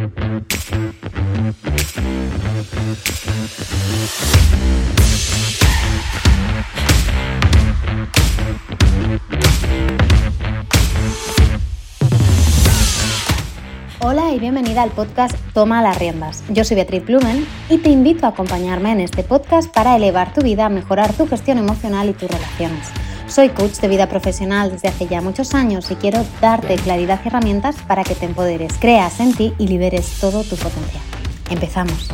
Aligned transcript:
Hola 0.00 0.08
y 14.32 14.38
bienvenida 14.38 14.82
al 14.82 14.90
podcast 14.90 15.36
Toma 15.52 15.82
las 15.82 15.98
riendas. 15.98 16.44
Yo 16.48 16.64
soy 16.64 16.76
Beatriz 16.76 17.04
Blumen 17.04 17.46
y 17.68 17.76
te 17.76 17.90
invito 17.90 18.24
a 18.24 18.30
acompañarme 18.30 18.92
en 18.92 19.00
este 19.00 19.22
podcast 19.22 19.70
para 19.70 19.96
elevar 19.96 20.32
tu 20.32 20.40
vida, 20.40 20.70
mejorar 20.70 21.12
tu 21.12 21.28
gestión 21.28 21.58
emocional 21.58 22.08
y 22.08 22.14
tus 22.14 22.30
relaciones. 22.30 22.88
Soy 23.30 23.50
coach 23.50 23.78
de 23.78 23.86
vida 23.86 24.08
profesional 24.08 24.72
desde 24.72 24.88
hace 24.88 25.06
ya 25.06 25.20
muchos 25.20 25.54
años 25.54 25.88
y 25.92 25.94
quiero 25.94 26.26
darte 26.40 26.74
claridad 26.74 27.20
y 27.24 27.28
herramientas 27.28 27.76
para 27.86 28.02
que 28.02 28.16
te 28.16 28.26
empoderes, 28.26 28.76
creas 28.80 29.20
en 29.20 29.32
ti 29.34 29.54
y 29.56 29.68
liberes 29.68 30.18
todo 30.18 30.42
tu 30.42 30.56
potencial. 30.56 31.02
Empezamos. 31.48 32.10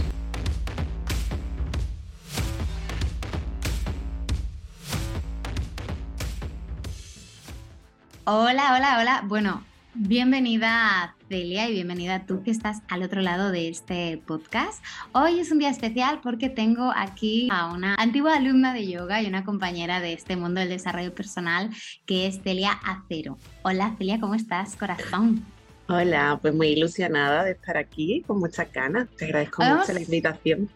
Hola, 8.27 8.75
hola, 8.77 8.99
hola. 9.01 9.23
Bueno, 9.25 9.63
bienvenida 9.99 11.15
Celia 11.29 11.69
y 11.69 11.73
bienvenida 11.73 12.27
tú 12.27 12.43
que 12.43 12.51
estás 12.51 12.83
al 12.89 13.03
otro 13.03 13.23
lado 13.23 13.51
de 13.51 13.69
este 13.69 14.21
podcast. 14.27 14.85
Hoy 15.13 15.41
es 15.41 15.51
un 15.51 15.59
día 15.59 15.71
especial 15.71 16.21
porque 16.23 16.51
tengo 16.51 16.93
aquí 16.95 17.49
a 17.51 17.73
una 17.73 17.95
antigua 17.95 18.37
alumna 18.37 18.75
de 18.75 18.87
yoga 18.87 19.23
y 19.23 19.27
una 19.27 19.45
compañera 19.45 20.01
de 20.01 20.13
este 20.13 20.37
mundo 20.37 20.61
del 20.61 20.69
desarrollo 20.69 21.15
personal 21.15 21.71
que 22.05 22.27
es 22.27 22.43
Celia 22.43 22.73
Acero. 22.73 23.39
Hola 23.63 23.95
Celia, 23.97 24.21
¿cómo 24.21 24.35
estás, 24.35 24.77
corazón? 24.77 25.43
Hola, 25.89 26.39
pues 26.43 26.53
muy 26.53 26.69
ilusionada 26.69 27.45
de 27.45 27.53
estar 27.53 27.77
aquí, 27.77 28.23
con 28.27 28.39
muchas 28.39 28.71
ganas. 28.73 29.09
Te 29.17 29.27
agradezco 29.27 29.63
mucho 29.63 29.93
la 29.93 30.01
invitación. 30.01 30.69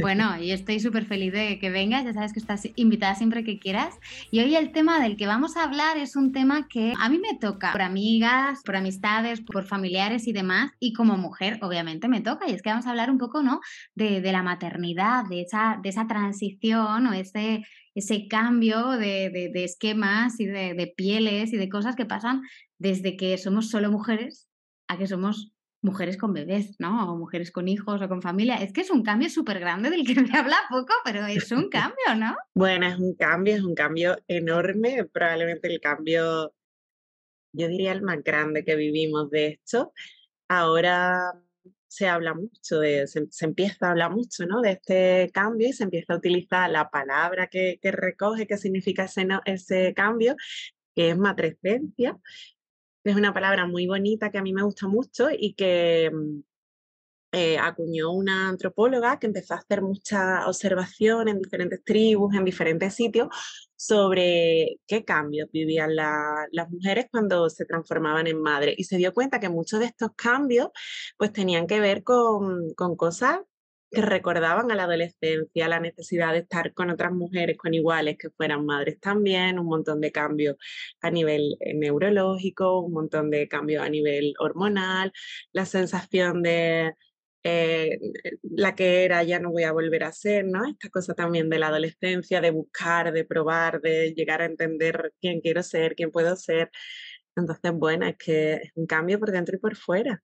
Bueno, 0.00 0.38
y 0.38 0.50
estoy 0.50 0.80
súper 0.80 1.06
feliz 1.06 1.32
de 1.32 1.58
que 1.58 1.70
vengas, 1.70 2.04
ya 2.04 2.12
sabes 2.12 2.32
que 2.32 2.38
estás 2.38 2.68
invitada 2.76 3.14
siempre 3.14 3.44
que 3.44 3.58
quieras. 3.58 3.98
Y 4.30 4.40
hoy 4.40 4.54
el 4.56 4.72
tema 4.72 5.00
del 5.00 5.16
que 5.16 5.26
vamos 5.26 5.56
a 5.56 5.64
hablar 5.64 5.96
es 5.96 6.16
un 6.16 6.32
tema 6.32 6.68
que 6.68 6.92
a 6.98 7.08
mí 7.08 7.18
me 7.18 7.38
toca 7.38 7.72
por 7.72 7.82
amigas, 7.82 8.60
por 8.64 8.76
amistades, 8.76 9.40
por 9.40 9.64
familiares 9.64 10.26
y 10.26 10.32
demás, 10.32 10.72
y 10.78 10.92
como 10.92 11.16
mujer 11.16 11.58
obviamente 11.62 12.08
me 12.08 12.20
toca, 12.20 12.48
y 12.48 12.52
es 12.52 12.62
que 12.62 12.70
vamos 12.70 12.86
a 12.86 12.90
hablar 12.90 13.10
un 13.10 13.18
poco, 13.18 13.42
¿no? 13.42 13.60
De, 13.94 14.20
la 14.32 14.42
maternidad, 14.42 15.24
de 15.28 15.42
esa, 15.42 16.06
transición 16.08 17.06
o 17.06 17.12
ese 17.12 18.28
cambio 18.28 18.90
de, 18.90 19.50
esquemas 19.54 20.40
y 20.40 20.46
de 20.46 20.92
pieles 20.96 21.52
y 21.52 21.56
de 21.56 21.68
cosas 21.68 21.96
que 21.96 22.06
pasan 22.06 22.42
desde 22.78 23.16
que 23.16 23.36
somos 23.38 23.68
solo 23.68 23.90
mujeres 23.90 24.48
a 24.88 24.96
que 24.96 25.06
somos 25.06 25.52
mujeres 25.82 26.16
con 26.16 26.32
bebés, 26.32 26.78
¿no? 26.78 27.12
O 27.12 27.16
mujeres 27.16 27.50
con 27.50 27.68
hijos 27.68 28.00
o 28.00 28.08
con 28.08 28.22
familia. 28.22 28.56
Es 28.56 28.72
que 28.72 28.80
es 28.80 28.90
un 28.90 29.02
cambio 29.02 29.28
súper 29.28 29.58
grande 29.58 29.90
del 29.90 30.06
que 30.06 30.14
se 30.26 30.36
habla 30.36 30.56
poco, 30.70 30.94
pero 31.04 31.26
es 31.26 31.50
un 31.52 31.68
cambio, 31.70 32.14
¿no? 32.16 32.36
Bueno, 32.54 32.86
es 32.86 32.98
un 32.98 33.14
cambio, 33.14 33.56
es 33.56 33.62
un 33.62 33.74
cambio 33.74 34.16
enorme, 34.28 35.04
probablemente 35.12 35.68
el 35.68 35.80
cambio, 35.80 36.54
yo 37.52 37.68
diría 37.68 37.92
el 37.92 38.02
más 38.02 38.22
grande 38.22 38.64
que 38.64 38.76
vivimos 38.76 39.28
de 39.30 39.48
esto. 39.48 39.92
Ahora 40.48 41.32
se 41.88 42.08
habla 42.08 42.32
mucho, 42.32 42.80
de, 42.80 43.06
se, 43.06 43.44
empieza 43.44 43.88
a 43.88 43.90
hablar 43.90 44.12
mucho 44.12 44.46
¿no? 44.46 44.62
de 44.62 44.72
este 44.72 45.30
cambio 45.34 45.68
y 45.68 45.72
se 45.74 45.84
empieza 45.84 46.14
a 46.14 46.16
utilizar 46.16 46.70
la 46.70 46.88
palabra 46.88 47.48
que, 47.48 47.78
recoge, 47.82 48.46
que 48.46 48.56
significa 48.56 49.04
ese, 49.04 49.26
ese 49.44 49.92
cambio, 49.92 50.34
que 50.94 51.10
es 51.10 51.18
matrescencia, 51.18 52.18
es 53.04 53.16
una 53.16 53.34
palabra 53.34 53.66
muy 53.66 53.86
bonita 53.86 54.30
que 54.30 54.38
a 54.38 54.42
mí 54.42 54.52
me 54.52 54.62
gusta 54.62 54.86
mucho 54.88 55.28
y 55.30 55.54
que 55.54 56.10
mm, 56.12 56.40
eh, 57.34 57.58
acuñó 57.58 58.12
una 58.12 58.48
antropóloga 58.48 59.18
que 59.18 59.26
empezó 59.26 59.54
a 59.54 59.58
hacer 59.58 59.80
mucha 59.80 60.46
observación 60.46 61.28
en 61.28 61.40
diferentes 61.40 61.82
tribus, 61.82 62.34
en 62.34 62.44
diferentes 62.44 62.94
sitios, 62.94 63.28
sobre 63.74 64.78
qué 64.86 65.04
cambios 65.04 65.48
vivían 65.50 65.96
las 65.96 66.70
mujeres 66.70 67.06
cuando 67.10 67.48
se 67.48 67.64
transformaban 67.64 68.26
en 68.26 68.40
madre. 68.40 68.74
Y 68.76 68.84
se 68.84 68.98
dio 68.98 69.14
cuenta 69.14 69.40
que 69.40 69.48
muchos 69.48 69.80
de 69.80 69.86
estos 69.86 70.10
cambios 70.14 70.68
pues 71.16 71.32
tenían 71.32 71.66
que 71.66 71.80
ver 71.80 72.04
con, 72.04 72.74
con 72.74 72.96
cosas 72.96 73.40
que 73.92 74.02
recordaban 74.02 74.70
a 74.72 74.74
la 74.74 74.84
adolescencia 74.84 75.68
la 75.68 75.80
necesidad 75.80 76.32
de 76.32 76.40
estar 76.40 76.72
con 76.74 76.90
otras 76.90 77.12
mujeres 77.12 77.58
con 77.58 77.74
iguales 77.74 78.16
que 78.18 78.30
fueran 78.30 78.64
madres 78.66 78.98
también, 79.00 79.58
un 79.58 79.66
montón 79.66 80.00
de 80.00 80.12
cambios 80.12 80.56
a 81.02 81.10
nivel 81.10 81.56
eh, 81.60 81.74
neurológico, 81.74 82.80
un 82.80 82.92
montón 82.92 83.30
de 83.30 83.48
cambios 83.48 83.84
a 83.84 83.88
nivel 83.90 84.34
hormonal, 84.38 85.12
la 85.52 85.66
sensación 85.66 86.42
de 86.42 86.94
eh, 87.44 87.98
la 88.42 88.74
que 88.74 89.04
era 89.04 89.22
ya 89.24 89.40
no 89.40 89.50
voy 89.50 89.64
a 89.64 89.72
volver 89.72 90.04
a 90.04 90.12
ser, 90.12 90.44
¿no? 90.46 90.64
Esta 90.66 90.88
cosa 90.90 91.14
también 91.14 91.50
de 91.50 91.58
la 91.58 91.68
adolescencia, 91.68 92.40
de 92.40 92.50
buscar, 92.50 93.12
de 93.12 93.24
probar, 93.24 93.80
de 93.80 94.14
llegar 94.14 94.42
a 94.42 94.46
entender 94.46 95.12
quién 95.20 95.40
quiero 95.40 95.62
ser, 95.62 95.94
quién 95.96 96.10
puedo 96.12 96.36
ser. 96.36 96.70
Entonces, 97.36 97.72
bueno, 97.72 98.06
es 98.06 98.16
que 98.18 98.54
es 98.54 98.72
un 98.74 98.86
cambio 98.86 99.18
por 99.18 99.32
dentro 99.32 99.56
y 99.56 99.60
por 99.60 99.76
fuera. 99.76 100.22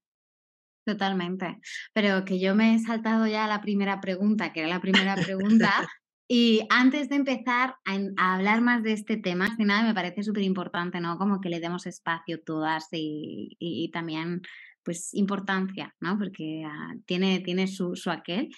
Totalmente. 0.88 1.60
Pero 1.92 2.24
que 2.24 2.40
yo 2.40 2.54
me 2.54 2.74
he 2.74 2.78
saltado 2.78 3.26
ya 3.26 3.46
la 3.46 3.60
primera 3.60 4.00
pregunta, 4.00 4.54
que 4.54 4.60
era 4.60 4.70
la 4.70 4.80
primera 4.80 5.16
pregunta. 5.16 5.70
y 6.28 6.62
antes 6.70 7.10
de 7.10 7.16
empezar 7.16 7.74
a, 7.84 8.34
hablar 8.34 8.62
más 8.62 8.82
de 8.82 8.94
este 8.94 9.18
tema, 9.18 9.54
sin 9.54 9.66
nada 9.66 9.86
me 9.86 9.92
parece 9.92 10.22
súper 10.22 10.44
importante, 10.44 10.98
¿no? 10.98 11.18
Como 11.18 11.42
que 11.42 11.50
le 11.50 11.60
demos 11.60 11.84
espacio 11.84 12.40
todas 12.40 12.88
y, 12.90 13.90
también, 13.92 14.40
pues, 14.82 15.12
importancia, 15.12 15.94
¿no? 16.00 16.16
Porque 16.16 16.62
ah, 16.64 16.94
tiene, 17.04 17.40
tiene 17.40 17.66
su, 17.66 17.94
su 17.94 18.10
aquel. 18.10 18.48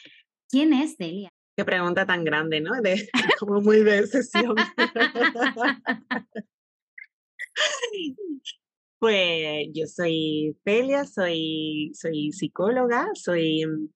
¿Quién 0.48 0.72
es 0.72 0.96
Delia? 0.98 1.30
Qué 1.56 1.64
pregunta 1.64 2.06
tan 2.06 2.22
grande, 2.22 2.60
¿no? 2.60 2.80
De, 2.80 3.10
como 3.40 3.60
muy 3.60 3.82
de 3.82 4.06
sesión. 4.06 4.54
Pues 9.00 9.68
yo 9.72 9.86
soy 9.86 10.56
Celia, 10.62 11.06
soy, 11.06 11.90
soy 11.94 12.32
psicóloga, 12.32 13.08
soy 13.14 13.64
mm, 13.66 13.88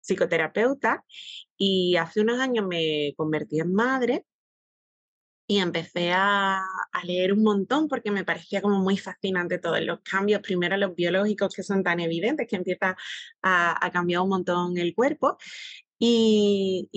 psicoterapeuta 0.00 1.04
y 1.58 1.96
hace 1.96 2.20
unos 2.20 2.38
años 2.40 2.64
me 2.66 3.14
convertí 3.16 3.58
en 3.60 3.74
madre 3.74 4.24
y 5.48 5.58
empecé 5.58 6.12
a, 6.12 6.62
leer 7.04 7.32
un 7.32 7.42
montón 7.42 7.88
porque 7.88 8.10
me 8.12 8.24
parecía 8.24 8.62
como 8.62 8.80
muy 8.80 8.96
fascinante 8.96 9.58
todos 9.58 9.80
los 9.82 10.00
cambios, 10.02 10.40
primero 10.40 10.76
los 10.76 10.94
biológicos 10.94 11.54
que 11.54 11.62
son 11.64 11.82
tan 11.82 12.00
evidentes, 12.00 12.46
que 12.48 12.56
empieza 12.56 12.96
a, 13.42 13.90
cambiar 13.92 14.22
un 14.22 14.28
montón 14.30 14.78
el 14.78 14.94
cuerpo. 14.94 15.36
Y, 15.98 16.88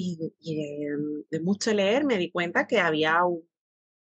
de, 1.29 1.40
mucho 1.41 1.73
leer 1.73 2.06
me 2.06 2.17
di 2.17 2.31
cuenta 2.31 2.67
que 2.67 2.79
había 2.79 3.23
un 3.25 3.44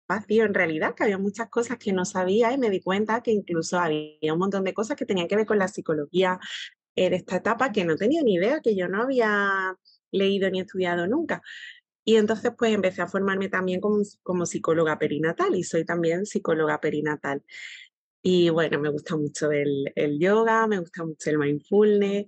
vacío 0.08 0.44
en 0.44 0.54
realidad, 0.54 0.94
que 0.94 1.04
había 1.04 1.18
muchas 1.18 1.48
cosas 1.48 1.78
que 1.78 1.92
no 1.92 2.04
sabía 2.04 2.52
y 2.52 2.58
me 2.58 2.70
di 2.70 2.80
cuenta 2.80 3.22
que 3.22 3.32
incluso 3.32 3.78
había 3.78 4.32
un 4.32 4.38
montón 4.38 4.64
de 4.64 4.74
cosas 4.74 4.96
que 4.96 5.06
tenían 5.06 5.28
que 5.28 5.36
ver 5.36 5.46
con 5.46 5.58
la 5.58 5.68
psicología 5.68 6.38
eh, 6.94 7.10
de 7.10 7.16
esta 7.16 7.36
etapa 7.36 7.72
que 7.72 7.84
no 7.84 7.96
tenía 7.96 8.22
ni 8.22 8.34
idea, 8.34 8.60
que 8.60 8.76
yo 8.76 8.88
no 8.88 9.02
había 9.02 9.76
leído 10.12 10.50
ni 10.50 10.60
estudiado 10.60 11.06
nunca. 11.06 11.42
Y 12.04 12.16
entonces 12.16 12.52
pues 12.56 12.72
empecé 12.72 13.02
a 13.02 13.08
formarme 13.08 13.48
también 13.48 13.80
como, 13.80 14.02
como 14.22 14.46
psicóloga 14.46 14.98
perinatal 14.98 15.54
y 15.56 15.64
soy 15.64 15.84
también 15.84 16.24
psicóloga 16.24 16.80
perinatal. 16.80 17.42
Y 18.22 18.50
bueno, 18.50 18.80
me 18.80 18.90
gusta 18.90 19.16
mucho 19.16 19.50
el, 19.52 19.92
el 19.94 20.18
yoga, 20.18 20.66
me 20.66 20.78
gusta 20.80 21.04
mucho 21.04 21.30
el 21.30 21.38
mindfulness 21.38 22.26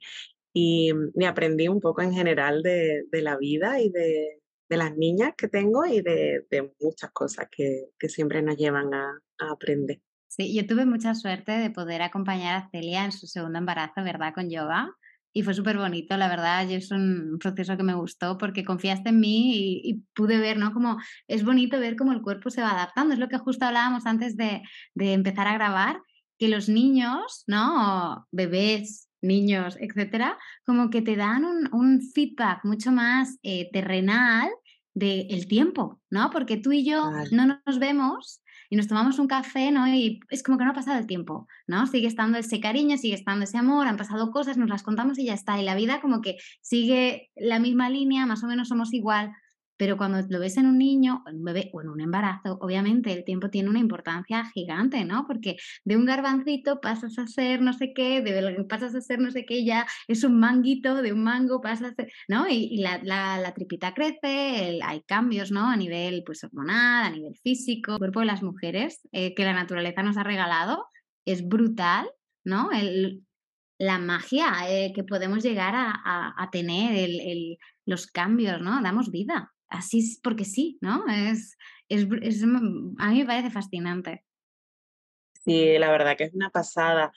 y 0.53 0.93
me 1.15 1.27
aprendí 1.27 1.69
un 1.69 1.81
poco 1.81 2.03
en 2.03 2.13
general 2.13 2.63
de, 2.63 3.05
de 3.11 3.23
la 3.23 3.37
vida 3.37 3.81
y 3.81 3.91
de, 3.91 4.41
de 4.69 4.77
las 4.77 4.97
niñas 4.97 5.33
que 5.37 5.49
tengo 5.49 5.87
y 5.87 6.03
de, 6.03 6.73
muchas 6.81 7.11
cosas 7.11 7.49
que, 7.51 7.91
siempre 8.09 8.43
nos 8.43 8.57
llevan 8.57 8.93
a, 8.95 9.19
aprender. 9.51 10.01
Sí, 10.27 10.55
yo 10.55 10.67
tuve 10.67 10.85
mucha 10.85 11.15
suerte 11.15 11.53
de 11.53 11.71
poder 11.71 12.03
acompañar 12.03 12.57
a 12.57 12.69
Celia 12.71 13.05
en 13.05 13.13
su 13.13 13.27
segundo 13.27 13.59
embarazo, 13.59 14.03
¿verdad? 14.03 14.35
Con 14.35 14.51
yoga. 14.51 14.91
Y 15.33 15.43
fue 15.43 15.55
súper 15.55 15.79
bonito, 15.79 16.17
la 16.17 16.29
verdad. 16.29 16.69
Yo 16.69 16.77
es 16.77 16.91
un 16.91 17.39
proceso 17.39 17.77
que 17.77 17.83
me 17.83 17.95
gustó 17.95 18.37
porque 18.37 18.65
confiaste 18.65 19.11
en 19.11 19.21
mí 19.21 19.81
y, 19.85 20.03
pude 20.15 20.39
ver, 20.39 20.59
¿no? 20.59 20.73
Como 20.73 20.99
es 21.29 21.45
bonito 21.45 21.79
ver 21.79 21.97
cómo 21.97 22.13
el 22.13 22.23
cuerpo 22.23 22.51
se 22.51 22.61
va 22.61 22.73
adaptando. 22.73 23.15
Es 23.15 23.21
lo 23.21 23.29
que 23.29 23.39
justo 23.39 23.65
hablábamos 23.65 24.07
antes 24.07 24.37
de, 24.37 24.63
de 24.95 25.13
empezar 25.13 25.47
a 25.47 25.55
grabar, 25.55 26.01
que 26.39 26.49
los 26.49 26.69
niños, 26.69 27.45
¿no? 27.47 28.27
bebés, 28.31 29.08
niños, 29.21 29.77
etcétera, 29.81 30.39
como 30.65 30.91
que 30.91 31.03
te 31.03 31.17
dan 31.17 31.45
un, 31.45 32.01
feedback 32.15 32.65
mucho 32.65 32.93
más 32.93 33.39
eh, 33.43 33.69
terrenal 33.73 34.49
del 34.95 35.47
tiempo, 35.47 36.01
¿no? 36.11 36.31
Porque 36.31 36.57
tú 36.57 36.73
y 36.73 36.85
yo 36.85 37.11
no 37.31 37.61
nos 37.65 37.79
vemos 37.79 38.43
y 38.71 38.77
nos 38.77 38.89
tomamos 38.89 39.19
un 39.19 39.29
café, 39.29 39.71
¿no? 39.71 39.87
Y 39.87 40.21
es 40.29 40.43
como 40.43 40.59
que 40.59 40.65
no 40.65 40.73
ha 40.73 40.75
pasado 40.75 40.99
el 40.99 41.07
tiempo, 41.07 41.47
¿no? 41.67 41.87
Sigue 41.87 42.07
estando 42.07 42.39
ese 42.39 42.61
cariño, 42.61 42.99
sigue 42.99 43.15
estando 43.15 43.45
ese 43.45 43.59
amor, 43.59 43.87
han 43.87 43.97
pasado 43.97 44.31
cosas, 44.31 44.57
nos 44.57 44.69
las 44.69 44.83
contamos 44.83 45.19
y 45.19 45.25
ya 45.27 45.35
está. 45.35 45.61
Y 45.61 45.65
la 45.65 45.75
vida 45.75 46.01
como 46.01 46.21
que 46.21 46.37
sigue 46.61 47.31
la 47.37 47.59
misma 47.59 47.89
línea, 47.89 48.27
más 48.27 48.43
o 48.45 48.47
menos 48.47 48.69
somos 48.69 48.93
igual. 48.93 49.33
Pero 49.79 49.97
cuando 49.97 50.21
lo 50.29 50.41
ves 50.41 50.57
en 50.57 50.67
un 50.67 50.77
niño, 50.77 51.23
en 51.27 51.37
un 51.37 51.45
bebé 51.45 51.71
o 51.73 51.81
en 51.81 51.89
un 51.89 52.01
embarazo, 52.01 52.59
obviamente 52.61 53.13
el 53.13 53.25
tiempo 53.25 53.49
tiene 53.49 53.71
una 53.71 53.79
importancia 53.79 54.45
gigante, 54.53 55.05
¿no? 55.05 55.27
Porque 55.27 55.57
de 55.85 55.97
un 55.97 56.05
garbancito 56.05 56.81
pasas 56.81 57.19
a 57.19 57.27
ser 57.27 57.63
no 57.63 57.73
sé 57.73 57.93
qué, 57.95 58.21
de 58.21 58.65
pasas 58.65 58.95
a 58.95 59.01
ser 59.01 59.21
no 59.21 59.31
sé 59.31 59.47
qué, 59.47 59.65
ya 59.65 59.87
es 60.09 60.25
un 60.25 60.39
manguito, 60.41 61.01
de 61.01 61.13
un 61.13 61.23
mango 61.23 61.61
pasas 61.61 61.93
a 61.93 61.95
ser, 61.95 62.13
¿no? 62.27 62.47
Y, 62.49 62.79
la, 62.79 63.01
la, 63.05 63.55
tripita 63.55 63.95
crece, 63.95 64.81
hay 64.83 65.03
cambios, 65.07 65.51
¿no? 65.51 65.71
A 65.71 65.77
nivel 65.77 66.23
pues 66.27 66.43
hormonal, 66.45 67.07
a 67.07 67.11
nivel 67.11 67.37
físico, 67.37 67.93
el 67.93 67.99
cuerpo 67.99 68.21
de 68.21 68.27
las 68.27 68.43
mujeres 68.43 69.01
eh, 69.13 69.35
que 69.35 69.45
la 69.45 69.53
naturaleza 69.53 70.03
nos 70.03 70.17
ha 70.17 70.25
regalado 70.25 70.87
es 71.25 71.47
brutal, 71.47 72.11
¿no? 72.45 72.73
El, 72.73 73.25
la 73.79 73.99
magia 73.99 74.69
eh, 74.69 74.93
que 74.93 75.05
podemos 75.05 75.43
llegar 75.43 75.75
a, 75.77 76.49
tener, 76.51 77.09
los 77.87 78.07
cambios, 78.09 78.61
¿no? 78.61 78.83
Damos 78.83 79.11
vida 79.11 79.53
así 79.69 80.01
es 80.01 80.21
porque 80.23 80.45
sí, 80.45 80.79
¿no? 80.81 81.05
Es, 81.09 81.57
es, 81.89 82.07
a 82.43 82.47
mí 83.11 83.19
me 83.19 83.27
parece 83.27 83.51
fascinante. 83.51 84.25
Sí, 85.45 85.79
la 85.79 85.91
verdad 85.91 86.17
que 86.17 86.25
es 86.25 86.35
una 86.35 86.51
pasada, 86.51 87.13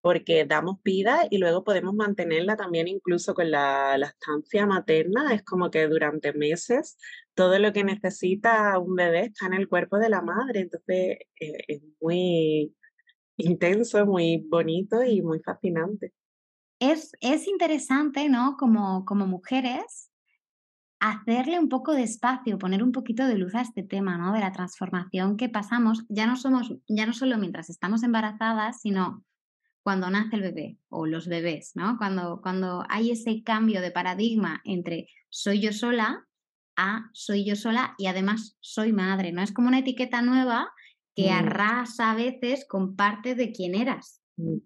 porque 0.00 0.46
damos 0.46 0.82
vida 0.82 1.26
y 1.30 1.38
luego 1.38 1.62
podemos 1.62 1.94
mantenerla 1.94 2.56
también 2.56 2.88
incluso 2.88 3.34
con 3.34 3.50
la 3.50 3.96
estancia 3.96 4.66
materna. 4.66 5.34
Es 5.34 5.42
como 5.42 5.70
que 5.70 5.86
durante 5.88 6.32
meses 6.32 6.96
todo 7.34 7.58
lo 7.58 7.72
que 7.72 7.84
necesita 7.84 8.78
un 8.78 8.94
bebé 8.94 9.26
está 9.26 9.46
en 9.46 9.54
el 9.54 9.68
cuerpo 9.68 9.98
de 9.98 10.08
la 10.08 10.22
madre. 10.22 10.60
Entonces 10.60 11.18
eh, 11.40 11.64
es 11.68 11.82
muy 12.00 12.74
intenso, 13.36 14.06
muy 14.06 14.44
bonito 14.48 15.02
y 15.02 15.22
muy 15.22 15.40
fascinante. 15.40 16.12
Es, 16.78 17.12
es 17.20 17.46
interesante, 17.46 18.28
¿no? 18.28 18.56
Como, 18.58 19.04
como 19.04 19.26
mujeres, 19.26 20.09
hacerle 21.00 21.58
un 21.58 21.68
poco 21.68 21.94
de 21.94 22.02
espacio, 22.02 22.58
poner 22.58 22.82
un 22.82 22.92
poquito 22.92 23.26
de 23.26 23.38
luz 23.38 23.54
a 23.54 23.62
este 23.62 23.82
tema, 23.82 24.18
¿no? 24.18 24.32
De 24.32 24.40
la 24.40 24.52
transformación 24.52 25.36
que 25.36 25.48
pasamos, 25.48 26.04
ya 26.08 26.26
no 26.26 26.36
somos, 26.36 26.74
ya 26.88 27.06
no 27.06 27.14
solo 27.14 27.38
mientras 27.38 27.70
estamos 27.70 28.02
embarazadas, 28.02 28.82
sino 28.82 29.24
cuando 29.82 30.10
nace 30.10 30.36
el 30.36 30.42
bebé 30.42 30.78
o 30.90 31.06
los 31.06 31.26
bebés, 31.26 31.72
¿no? 31.74 31.96
Cuando, 31.96 32.40
cuando 32.42 32.84
hay 32.90 33.10
ese 33.10 33.42
cambio 33.42 33.80
de 33.80 33.90
paradigma 33.90 34.60
entre 34.64 35.08
soy 35.30 35.60
yo 35.60 35.72
sola 35.72 36.26
a 36.76 37.10
soy 37.12 37.46
yo 37.46 37.56
sola 37.56 37.94
y 37.96 38.06
además 38.06 38.56
soy 38.60 38.92
madre, 38.92 39.32
¿no? 39.32 39.42
Es 39.42 39.52
como 39.52 39.68
una 39.68 39.78
etiqueta 39.78 40.20
nueva 40.20 40.70
que 41.14 41.30
mm. 41.30 41.32
arrasa 41.32 42.10
a 42.10 42.14
veces 42.14 42.66
con 42.68 42.94
parte 42.94 43.34
de 43.34 43.52
quién 43.52 43.74
eras. 43.74 44.22
Mm. 44.36 44.58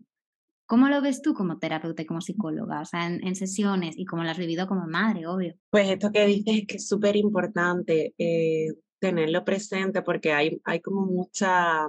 ¿Cómo 0.67 0.89
lo 0.89 1.03
ves 1.03 1.21
tú 1.21 1.35
como 1.35 1.59
terapeuta 1.59 2.03
y 2.03 2.07
como 2.07 2.21
psicóloga? 2.21 2.81
O 2.81 2.85
sea, 2.85 3.07
en, 3.07 3.35
sesiones 3.37 3.95
y 3.99 4.07
cómo 4.07 4.25
lo 4.25 4.31
has 4.31 4.39
vivido 4.39 4.67
como 4.67 4.87
madre, 4.87 5.27
obvio. 5.27 5.55
Pues 5.71 5.91
esto 5.91 6.11
que 6.11 6.27
dices 6.27 6.57
es 6.61 6.67
que 6.67 6.77
es 6.77 6.89
súper 6.89 7.17
importante 7.17 8.15
eh, 8.17 8.69
tenerlo 8.99 9.45
presente 9.45 10.03
porque 10.03 10.33
hay, 10.33 10.61
hay 10.65 10.81
como 10.81 11.05
mucha 11.05 11.87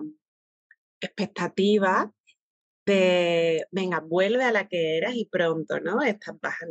expectativa 0.99 2.11
de, 2.85 3.65
venga, 3.71 4.01
vuelve 4.01 4.43
a 4.43 4.51
la 4.51 4.67
que 4.67 4.97
eras 4.97 5.15
y 5.15 5.25
pronto, 5.25 5.79
¿no? 5.79 6.01
Estas 6.01 6.39
bajas 6.39 6.69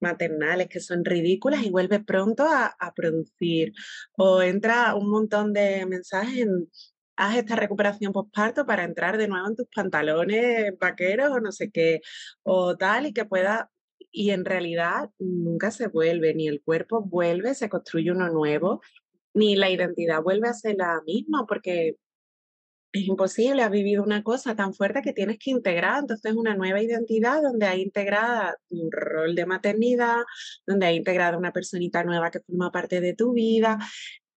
maternales 0.00 0.68
que 0.68 0.80
son 0.80 1.04
ridículas 1.04 1.62
y 1.64 1.70
vuelve 1.70 2.00
pronto 2.00 2.44
a, 2.44 2.66
a 2.66 2.92
producir. 2.94 3.72
O 4.16 4.42
entra 4.42 4.94
un 4.96 5.08
montón 5.08 5.52
de 5.52 5.86
mensajes 5.86 6.38
en 6.38 6.68
haz 7.16 7.36
esta 7.36 7.56
recuperación 7.56 8.12
postparto 8.12 8.66
para 8.66 8.84
entrar 8.84 9.18
de 9.18 9.28
nuevo 9.28 9.48
en 9.48 9.56
tus 9.56 9.66
pantalones 9.74 10.76
vaqueros 10.78 11.30
o 11.30 11.40
no 11.40 11.52
sé 11.52 11.70
qué, 11.70 12.00
o 12.42 12.76
tal, 12.76 13.06
y 13.06 13.12
que 13.12 13.24
pueda, 13.24 13.70
y 14.10 14.30
en 14.30 14.44
realidad 14.44 15.10
nunca 15.18 15.70
se 15.70 15.88
vuelve, 15.88 16.34
ni 16.34 16.48
el 16.48 16.62
cuerpo 16.62 17.02
vuelve, 17.02 17.54
se 17.54 17.68
construye 17.68 18.12
uno 18.12 18.28
nuevo, 18.30 18.80
ni 19.34 19.56
la 19.56 19.70
identidad 19.70 20.22
vuelve 20.22 20.48
a 20.48 20.54
ser 20.54 20.76
la 20.76 21.00
misma, 21.06 21.46
porque 21.46 21.96
es 22.92 23.08
imposible, 23.08 23.62
has 23.62 23.72
vivido 23.72 24.04
una 24.04 24.22
cosa 24.22 24.54
tan 24.54 24.72
fuerte 24.72 25.02
que 25.02 25.12
tienes 25.12 25.38
que 25.38 25.50
integrar, 25.50 26.00
entonces 26.00 26.32
una 26.34 26.54
nueva 26.54 26.80
identidad 26.80 27.42
donde 27.42 27.66
hay 27.66 27.82
integrada 27.82 28.56
tu 28.68 28.88
rol 28.90 29.34
de 29.34 29.46
maternidad, 29.46 30.22
donde 30.64 30.86
hay 30.86 30.96
integrada 30.96 31.36
una 31.36 31.52
personita 31.52 32.04
nueva 32.04 32.30
que 32.30 32.40
forma 32.40 32.70
parte 32.70 33.00
de 33.00 33.14
tu 33.14 33.32
vida, 33.32 33.78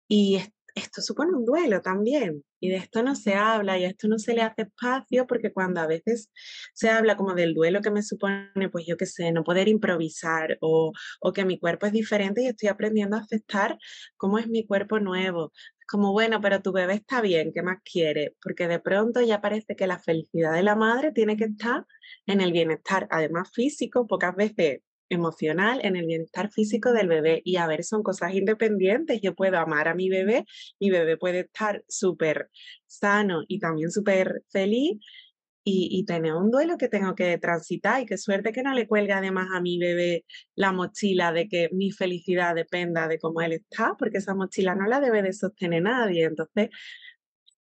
y 0.09 0.39
esto 0.75 1.03
supone 1.03 1.37
un 1.37 1.45
duelo 1.45 1.81
también. 1.83 2.45
Y 2.65 2.71
de 2.71 2.77
esto 2.77 3.03
no 3.03 3.15
se 3.15 3.35
habla 3.35 3.79
y 3.79 3.85
a 3.85 3.89
esto 3.89 4.09
no 4.09 4.19
se 4.19 4.33
le 4.33 4.41
hace 4.41 4.63
espacio 4.63 5.27
porque 5.27 5.53
cuando 5.53 5.83
a 5.83 5.87
veces 5.87 6.31
se 6.73 6.89
habla 6.89 7.15
como 7.15 7.35
del 7.35 7.53
duelo 7.53 7.83
que 7.83 7.91
me 7.91 8.03
supone, 8.03 8.71
pues 8.73 8.87
yo 8.87 8.97
qué 8.97 9.05
sé, 9.05 9.33
no 9.33 9.45
poder 9.45 9.69
improvisar 9.69 10.57
o, 10.63 10.91
o 11.21 11.33
que 11.35 11.45
mi 11.45 11.59
cuerpo 11.59 11.85
es 11.85 11.93
diferente 11.93 12.41
y 12.41 12.47
estoy 12.47 12.71
aprendiendo 12.71 13.17
a 13.17 13.21
aceptar 13.21 13.77
cómo 14.17 14.39
es 14.39 14.49
mi 14.49 14.65
cuerpo 14.67 14.99
nuevo. 14.99 15.53
Como, 15.87 16.13
bueno, 16.13 16.41
pero 16.41 16.63
tu 16.63 16.73
bebé 16.73 16.95
está 16.95 17.21
bien, 17.21 17.53
¿qué 17.53 17.61
más 17.63 17.81
quiere? 17.85 18.35
Porque 18.43 18.67
de 18.67 18.81
pronto 18.81 19.21
ya 19.21 19.43
parece 19.43 19.77
que 19.77 19.87
la 19.87 19.99
felicidad 19.99 20.55
de 20.55 20.63
la 20.63 20.75
madre 20.75 21.13
tiene 21.13 21.37
que 21.37 21.45
estar 21.45 21.85
en 22.25 22.41
el 22.41 22.53
bienestar, 22.53 23.07
además 23.11 23.51
físico, 23.53 24.07
pocas 24.07 24.35
veces 24.35 24.81
emocional, 25.09 25.81
en 25.83 25.97
el 25.97 26.07
bienestar 26.07 26.51
físico 26.51 26.93
del 26.93 27.09
bebé. 27.09 27.43
Y 27.45 27.57
a 27.57 27.67
ver, 27.67 27.85
son 27.85 28.03
cosas 28.03 28.35
independientes. 28.35 29.21
Yo 29.23 29.35
puedo 29.35 29.59
amar 29.59 29.89
a 29.89 29.95
mi 29.95 30.09
bebé, 30.09 30.45
mi 30.81 30.91
bebé 30.91 31.17
puede 31.17 31.41
estar 31.41 31.85
súper 31.89 32.51
sano 32.87 33.43
y 33.49 33.59
también 33.61 33.91
súper 33.91 34.43
feliz. 34.51 34.99
Y, 35.67 36.05
tener 36.05 36.35
un 36.35 36.51
duelo 36.51 36.77
que 36.77 36.89
tengo 36.89 37.15
que 37.15 37.39
transitar 37.39 38.03
y 38.03 38.05
qué 38.05 38.19
suerte 38.19 38.53
que 38.53 38.63
no 38.63 38.75
le 38.75 38.87
cuelga 38.87 39.17
además 39.17 39.49
a 39.55 39.63
mi 39.63 39.79
bebé 39.79 40.27
la 40.55 40.73
mochila 40.73 41.33
de 41.33 41.49
que 41.49 41.71
mi 41.73 41.91
felicidad 41.91 42.55
dependa 42.55 43.09
de 43.09 43.19
cómo 43.19 43.41
él 43.41 43.53
está, 43.53 43.95
porque 43.99 44.19
esa 44.19 44.35
mochila 44.35 44.75
no 44.75 44.87
la 44.87 45.01
debe 45.01 45.23
de 45.23 45.33
sostener 45.33 45.83
nadie. 45.83 46.25
Entonces, 46.25 46.69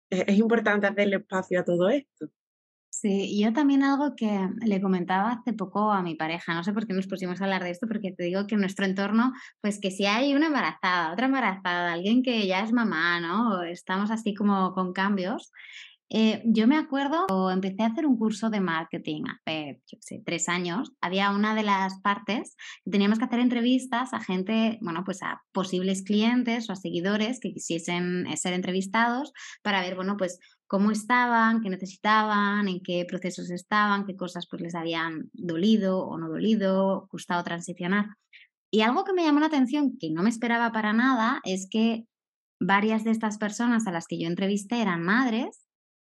es, 0.09 0.23
es 0.27 0.37
importante 0.39 0.87
hacerle 0.87 1.17
espacio 1.17 1.59
a 1.59 1.63
todo 1.63 1.89
esto. 1.89 2.27
Sí, 3.01 3.35
yo 3.41 3.51
también 3.51 3.81
algo 3.81 4.15
que 4.15 4.47
le 4.63 4.79
comentaba 4.79 5.31
hace 5.31 5.53
poco 5.53 5.91
a 5.91 6.03
mi 6.03 6.13
pareja, 6.13 6.53
no 6.53 6.63
sé 6.63 6.71
por 6.71 6.85
qué 6.85 6.93
nos 6.93 7.07
pusimos 7.07 7.41
a 7.41 7.45
hablar 7.45 7.63
de 7.63 7.71
esto, 7.71 7.87
porque 7.87 8.11
te 8.11 8.25
digo 8.25 8.45
que 8.45 8.53
en 8.53 8.61
nuestro 8.61 8.85
entorno, 8.85 9.33
pues 9.59 9.79
que 9.79 9.89
si 9.89 10.05
hay 10.05 10.35
una 10.35 10.45
embarazada, 10.45 11.11
otra 11.11 11.25
embarazada, 11.25 11.93
alguien 11.93 12.21
que 12.21 12.45
ya 12.45 12.59
es 12.61 12.71
mamá, 12.71 13.19
¿no? 13.19 13.63
Estamos 13.63 14.11
así 14.11 14.35
como 14.35 14.73
con 14.75 14.93
cambios. 14.93 15.51
Eh, 16.09 16.43
yo 16.45 16.67
me 16.67 16.77
acuerdo, 16.77 17.25
empecé 17.49 17.81
a 17.81 17.87
hacer 17.87 18.05
un 18.05 18.17
curso 18.17 18.51
de 18.51 18.59
marketing 18.59 19.23
hace, 19.29 19.81
yo 19.87 19.97
sé, 20.01 20.21
tres 20.23 20.47
años, 20.47 20.91
había 21.01 21.31
una 21.31 21.55
de 21.55 21.63
las 21.63 22.01
partes 22.01 22.55
que 22.83 22.91
teníamos 22.91 23.17
que 23.17 23.25
hacer 23.25 23.39
entrevistas 23.39 24.13
a 24.13 24.19
gente, 24.19 24.77
bueno, 24.81 25.03
pues 25.05 25.23
a 25.23 25.41
posibles 25.53 26.03
clientes 26.03 26.69
o 26.69 26.73
a 26.73 26.75
seguidores 26.75 27.39
que 27.39 27.53
quisiesen 27.53 28.27
ser 28.37 28.53
entrevistados 28.53 29.31
para 29.63 29.81
ver, 29.81 29.95
bueno, 29.95 30.17
pues 30.17 30.37
cómo 30.71 30.91
estaban, 30.91 31.59
qué 31.59 31.69
necesitaban, 31.69 32.69
en 32.69 32.79
qué 32.79 33.03
procesos 33.05 33.51
estaban, 33.51 34.05
qué 34.05 34.15
cosas 34.15 34.47
pues 34.49 34.61
les 34.61 34.73
habían 34.73 35.29
dolido 35.33 36.07
o 36.07 36.17
no 36.17 36.29
dolido, 36.29 37.09
gustado 37.11 37.43
transicionar. 37.43 38.05
Y 38.71 38.79
algo 38.79 39.03
que 39.03 39.11
me 39.11 39.25
llamó 39.25 39.41
la 39.41 39.47
atención, 39.47 39.97
que 39.99 40.11
no 40.11 40.23
me 40.23 40.29
esperaba 40.29 40.71
para 40.71 40.93
nada, 40.93 41.41
es 41.43 41.67
que 41.69 42.05
varias 42.61 43.03
de 43.03 43.11
estas 43.11 43.37
personas 43.37 43.85
a 43.85 43.91
las 43.91 44.07
que 44.07 44.17
yo 44.17 44.27
entrevisté 44.27 44.81
eran 44.81 45.03
madres 45.03 45.67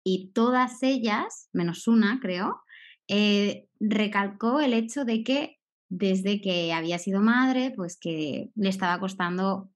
y 0.04 0.30
todas 0.32 0.84
ellas, 0.84 1.48
menos 1.52 1.88
una 1.88 2.20
creo, 2.22 2.62
eh, 3.08 3.66
recalcó 3.80 4.60
el 4.60 4.72
hecho 4.72 5.04
de 5.04 5.24
que 5.24 5.56
desde 5.88 6.40
que 6.40 6.72
había 6.72 7.00
sido 7.00 7.20
madre, 7.20 7.72
pues 7.74 7.98
que 7.98 8.50
le 8.54 8.68
estaba 8.68 9.00
costando 9.00 9.68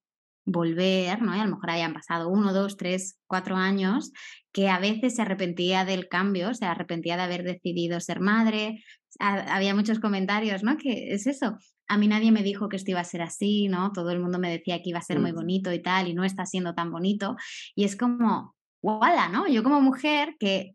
volver, 0.51 1.23
¿no? 1.23 1.37
Y 1.37 1.41
a 1.41 1.45
lo 1.45 1.51
mejor 1.51 1.71
habían 1.71 1.93
pasado 1.93 2.29
uno, 2.29 2.53
dos, 2.53 2.77
tres, 2.77 3.19
cuatro 3.27 3.57
años, 3.57 4.13
que 4.53 4.69
a 4.69 4.79
veces 4.79 5.17
se 5.17 5.23
arrepentía 5.23 5.85
del 5.85 6.09
cambio, 6.09 6.55
se 6.55 6.65
arrepentía 6.65 7.17
de 7.17 7.23
haber 7.23 7.45
decidido 7.45 8.01
ser 8.01 8.21
madre. 8.21 8.83
había 9.19 9.75
muchos 9.75 10.01
comentarios, 10.01 10.63
¿no? 10.63 10.77
Que 10.77 11.13
es 11.13 11.27
eso. 11.27 11.59
A 11.87 11.99
mí 11.99 12.09
nadie 12.09 12.33
me 12.33 12.43
dijo 12.43 12.69
que 12.69 12.77
esto 12.77 12.91
iba 12.91 13.01
a 13.01 13.05
ser 13.05 13.23
así, 13.23 13.69
¿no? 13.69 13.93
Todo 13.93 14.11
el 14.11 14.21
mundo 14.21 14.39
me 14.39 14.51
decía 14.51 14.83
que 14.83 14.91
iba 14.91 14.99
a 14.99 15.03
ser 15.03 15.21
muy 15.21 15.33
bonito 15.33 15.73
y 15.73 15.83
tal, 15.83 16.09
y 16.09 16.15
no 16.15 16.25
está 16.25 16.47
siendo 16.47 16.75
tan 16.75 16.91
bonito. 16.91 17.37
Y 17.75 17.85
es 17.85 17.97
como, 17.97 18.55
¡wala! 18.83 19.29
¿no? 19.29 19.47
Yo 19.49 19.63
como 19.63 19.81
mujer 19.81 20.37
que 20.39 20.75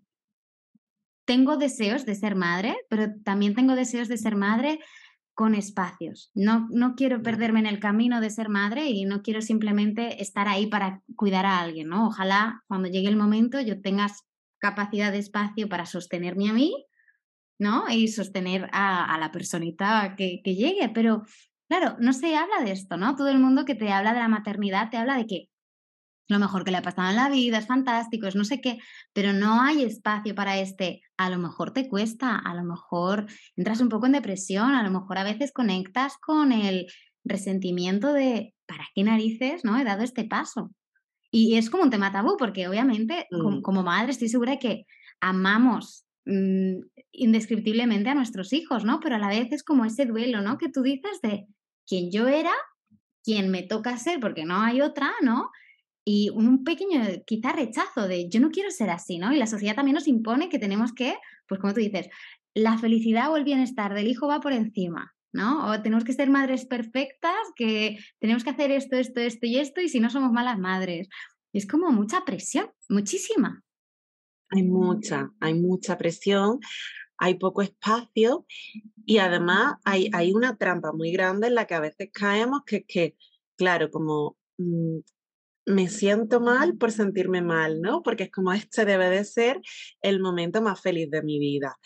tengo 1.25 1.58
deseos 1.58 2.06
de 2.06 2.15
ser 2.15 2.36
madre, 2.36 2.75
pero 2.89 3.08
también 3.24 3.56
tengo 3.56 3.75
deseos 3.75 4.08
de 4.08 4.18
ser 4.18 4.36
madre 4.36 4.80
con 5.33 5.55
espacios. 5.55 6.31
No, 6.35 6.67
no 6.71 6.95
quiero 6.95 7.21
perderme 7.21 7.59
en 7.59 7.65
el 7.65 7.79
camino 7.79 8.21
de 8.21 8.29
ser 8.29 8.49
madre 8.49 8.89
y 8.89 9.05
no 9.05 9.21
quiero 9.21 9.41
simplemente 9.41 10.21
estar 10.21 10.47
ahí 10.47 10.67
para 10.67 11.01
cuidar 11.15 11.45
a 11.45 11.59
alguien, 11.59 11.89
¿no? 11.89 12.07
Ojalá 12.07 12.63
cuando 12.67 12.89
llegue 12.89 13.07
el 13.07 13.15
momento 13.15 13.59
yo 13.59 13.81
tengas 13.81 14.23
capacidad 14.59 15.11
de 15.11 15.17
espacio 15.17 15.67
para 15.67 15.85
sostenerme 15.85 16.49
a 16.49 16.53
mí, 16.53 16.85
¿no? 17.59 17.89
Y 17.89 18.07
sostener 18.07 18.69
a, 18.71 19.17
la 19.19 19.31
personita 19.31 20.15
que, 20.15 20.41
que 20.43 20.55
llegue. 20.55 20.89
Pero 20.93 21.23
claro, 21.67 21.97
no 21.99 22.13
se 22.13 22.35
habla 22.35 22.63
de 22.63 22.71
esto, 22.71 22.97
¿no? 22.97 23.15
Todo 23.15 23.29
el 23.29 23.39
mundo 23.39 23.65
que 23.65 23.75
te 23.75 23.91
habla 23.91 24.13
de 24.13 24.19
la 24.19 24.27
maternidad 24.27 24.89
te 24.89 24.97
habla 24.97 25.17
de 25.17 25.25
que 25.25 25.49
lo 26.27 26.39
mejor 26.39 26.63
que 26.63 26.72
le 26.72 26.77
ha 26.77 26.82
pasado 26.82 27.10
en 27.10 27.15
la 27.15 27.30
vida, 27.30 27.58
es 27.58 27.68
fantástico, 27.68 28.27
es 28.27 28.36
no 28.36 28.46
sé 28.46 28.62
qué, 28.62 28.77
pero 29.13 29.34
no 29.34 29.62
hay 29.62 29.84
espacio 29.84 30.34
para 30.36 30.58
este, 30.58 31.01
a 31.18 31.30
lo 31.30 31.38
mejor 31.38 31.72
te 31.72 31.88
cuesta, 31.89 32.38
a 32.38 32.53
lo 32.56 32.63
mejor 32.63 33.25
entras 33.56 33.82
un 33.82 33.89
poco 33.89 34.06
en 34.06 34.13
depresión, 34.13 34.74
a 34.74 34.84
lo 34.84 34.92
mejor 34.92 35.18
a 35.18 35.24
veces 35.24 35.51
conectas 35.51 36.18
con 36.18 36.51
el 36.51 36.88
resentimiento 37.25 38.13
de 38.13 38.53
¿para 38.65 38.86
qué 38.96 39.03
narices 39.03 39.63
no 39.63 39.77
he 39.77 39.84
dado 39.84 40.03
este 40.03 40.24
paso? 40.25 40.72
Y 41.32 41.56
es 41.56 41.70
como 41.70 41.84
un 41.84 41.89
tema 41.89 42.12
tabú, 42.12 42.38
porque 42.38 42.68
obviamente 42.68 43.27
Mm. 43.32 43.62
como, 43.62 43.84
madre 43.84 44.12
estoy 44.12 44.30
segura 44.30 44.58
que 44.58 44.86
amamos 45.20 46.06
mm, 46.25 46.80
indescriptiblemente 47.12 48.10
a 48.10 48.15
nuestros 48.15 48.53
hijos, 48.53 48.86
¿no? 48.86 49.00
Pero 49.01 49.15
a 49.15 49.20
la 49.20 49.27
vez 49.27 49.51
es 49.51 49.63
como 49.63 49.84
ese 49.84 50.06
duelo, 50.06 50.42
¿no? 50.42 50.58
Que 50.58 50.70
tú 50.70 50.84
dices 50.84 51.20
de 51.22 51.48
quién 51.86 52.12
yo 52.12 52.27
era, 52.27 52.53
quién 53.24 53.50
me 53.50 53.63
toca 53.63 53.98
ser, 53.98 54.20
porque 54.20 54.46
no 54.46 54.62
hay 54.62 54.82
otra, 54.82 55.12
¿no? 55.22 55.50
Y 56.05 56.29
un 56.31 56.63
pequeño, 56.63 57.01
quizá 57.25 57.53
rechazo 57.53 58.07
de 58.07 58.29
yo 58.29 58.39
no 58.39 58.51
quiero 58.51 58.72
ser 58.72 58.89
así, 58.89 59.17
¿no? 59.17 59.31
Y 59.31 59.38
la 59.38 59.48
sociedad 59.48 59.75
también 59.75 59.95
nos 59.95 60.07
impone 60.07 60.50
que 60.50 60.60
tenemos 60.60 60.93
que, 60.93 61.15
pues 61.48 61.62
como 61.62 61.74
tú 61.74 61.79
dices, 61.79 62.10
la 62.53 62.77
felicidad 62.77 63.31
o 63.31 63.38
el 63.38 63.43
bienestar 63.43 63.93
del 63.93 64.07
hijo 64.07 64.27
va 64.27 64.39
por 64.41 64.53
encima, 64.53 65.13
¿no? 65.31 65.69
O 65.72 65.81
tenemos 65.81 66.03
que 66.03 66.13
ser 66.13 66.29
madres 66.29 66.65
perfectas, 66.65 67.36
que 67.55 67.98
tenemos 68.19 68.43
que 68.43 68.50
hacer 68.50 68.72
esto, 68.72 68.98
esto, 68.98 69.22
esto 69.22 69.45
y 69.45 69.57
esto, 69.57 69.81
y 69.81 69.89
si 69.89 70.00
no 70.00 70.10
somos 70.10 70.31
malas 70.31 70.60
madres. 70.60 71.07
Es 71.53 71.67
como 71.67 71.91
mucha 71.91 72.25
presión, 72.25 72.69
muchísima. 72.89 73.63
Hay 74.50 74.63
mucha, 74.63 75.31
hay 75.39 75.53
mucha 75.53 75.98
presión, 75.98 76.60
hay 77.17 77.36
poco 77.36 77.62
espacio 77.62 78.45
y 79.05 79.17
además 79.17 79.75
hay, 79.83 80.10
hay 80.13 80.31
una 80.31 80.57
trampa 80.57 80.91
muy 80.91 81.12
grande 81.12 81.48
en 81.48 81.55
la 81.55 81.65
que 81.65 81.75
a 81.75 81.79
veces 81.79 82.10
caemos, 82.12 82.62
que 82.65 82.77
es 82.77 82.83
que, 82.88 83.15
claro, 83.55 83.89
como 83.89 84.38
mm, 84.57 85.00
me 85.65 85.88
siento 85.88 86.39
mal 86.41 86.77
por 86.77 86.91
sentirme 86.91 87.41
mal, 87.41 87.82
¿no? 87.82 88.03
Porque 88.03 88.24
es 88.24 88.32
como 88.32 88.53
este 88.53 88.86
debe 88.86 89.10
de 89.10 89.24
ser 89.24 89.62
el 90.01 90.20
momento 90.20 90.62
más 90.62 90.82
feliz 90.82 91.10
de 91.10 91.24
mi 91.24 91.39
vida. 91.39 91.77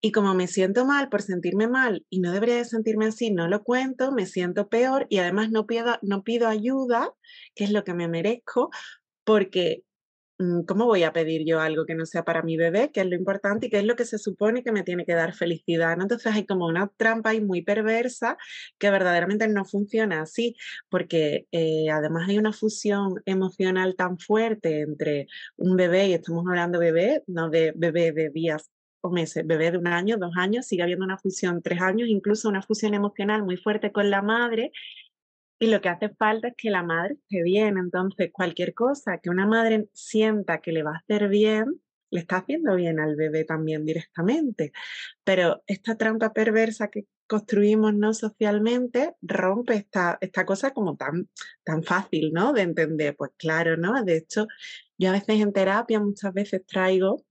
Y 0.00 0.12
como 0.12 0.34
me 0.34 0.46
siento 0.46 0.84
mal 0.84 1.08
por 1.08 1.22
sentirme 1.22 1.66
mal 1.66 2.04
y 2.08 2.20
no 2.20 2.30
debería 2.30 2.56
de 2.56 2.64
sentirme 2.64 3.06
así, 3.06 3.32
no 3.32 3.48
lo 3.48 3.64
cuento, 3.64 4.12
me 4.12 4.26
siento 4.26 4.68
peor 4.68 5.06
y 5.08 5.18
además 5.18 5.50
no 5.50 5.66
pido, 5.66 5.98
no 6.02 6.22
pido 6.22 6.46
ayuda, 6.46 7.12
que 7.56 7.64
es 7.64 7.72
lo 7.72 7.82
que 7.82 7.94
me 7.94 8.06
merezco, 8.06 8.70
porque 9.24 9.82
¿cómo 10.66 10.86
voy 10.86 11.02
a 11.02 11.12
pedir 11.12 11.44
yo 11.44 11.60
algo 11.60 11.84
que 11.84 11.94
no 11.94 12.06
sea 12.06 12.24
para 12.24 12.42
mi 12.42 12.56
bebé, 12.56 12.90
que 12.92 13.00
es 13.00 13.06
lo 13.06 13.16
importante 13.16 13.66
y 13.66 13.70
que 13.70 13.78
es 13.78 13.84
lo 13.84 13.96
que 13.96 14.04
se 14.04 14.18
supone 14.18 14.62
que 14.62 14.72
me 14.72 14.84
tiene 14.84 15.04
que 15.04 15.14
dar 15.14 15.34
felicidad? 15.34 15.98
Entonces 16.00 16.32
hay 16.32 16.46
como 16.46 16.66
una 16.66 16.88
trampa 16.96 17.30
ahí 17.30 17.40
muy 17.40 17.62
perversa 17.62 18.36
que 18.78 18.90
verdaderamente 18.90 19.48
no 19.48 19.64
funciona 19.64 20.22
así, 20.22 20.56
porque 20.88 21.46
eh, 21.52 21.90
además 21.90 22.28
hay 22.28 22.38
una 22.38 22.52
fusión 22.52 23.20
emocional 23.26 23.96
tan 23.96 24.18
fuerte 24.18 24.80
entre 24.82 25.26
un 25.56 25.76
bebé, 25.76 26.08
y 26.08 26.14
estamos 26.14 26.44
hablando 26.46 26.78
de 26.78 26.92
bebé, 26.92 27.22
no 27.26 27.50
de 27.50 27.72
bebé 27.76 28.12
de 28.12 28.30
días 28.30 28.70
o 29.00 29.10
meses, 29.10 29.46
bebé 29.46 29.70
de 29.70 29.78
un 29.78 29.86
año, 29.86 30.16
dos 30.18 30.32
años, 30.36 30.66
sigue 30.66 30.82
habiendo 30.82 31.04
una 31.04 31.18
fusión, 31.18 31.62
tres 31.62 31.80
años, 31.80 32.08
incluso 32.08 32.48
una 32.48 32.62
fusión 32.62 32.94
emocional 32.94 33.42
muy 33.44 33.56
fuerte 33.56 33.92
con 33.92 34.10
la 34.10 34.22
madre. 34.22 34.72
Y 35.58 35.66
lo 35.66 35.80
que 35.80 35.88
hace 35.88 36.08
falta 36.10 36.48
es 36.48 36.54
que 36.56 36.70
la 36.70 36.82
madre 36.82 37.14
esté 37.14 37.42
bien. 37.42 37.78
Entonces, 37.78 38.30
cualquier 38.32 38.74
cosa 38.74 39.18
que 39.18 39.30
una 39.30 39.46
madre 39.46 39.88
sienta 39.92 40.60
que 40.60 40.72
le 40.72 40.82
va 40.82 40.92
a 40.92 40.98
hacer 40.98 41.28
bien, 41.28 41.80
le 42.10 42.20
está 42.20 42.38
haciendo 42.38 42.74
bien 42.76 43.00
al 43.00 43.16
bebé 43.16 43.44
también 43.44 43.84
directamente. 43.84 44.72
Pero 45.24 45.62
esta 45.66 45.96
trampa 45.96 46.32
perversa 46.32 46.88
que 46.88 47.06
construimos 47.26 47.94
no 47.94 48.14
socialmente 48.14 49.14
rompe 49.20 49.74
esta, 49.74 50.16
esta 50.20 50.46
cosa 50.46 50.72
como 50.72 50.96
tan, 50.96 51.28
tan 51.64 51.82
fácil, 51.82 52.32
¿no? 52.32 52.52
De 52.52 52.62
entender. 52.62 53.16
Pues 53.16 53.32
claro, 53.36 53.76
¿no? 53.76 54.02
De 54.04 54.16
hecho, 54.16 54.46
yo 54.96 55.10
a 55.10 55.12
veces 55.12 55.40
en 55.40 55.52
terapia 55.52 56.00
muchas 56.00 56.32
veces 56.32 56.64
traigo 56.66 57.24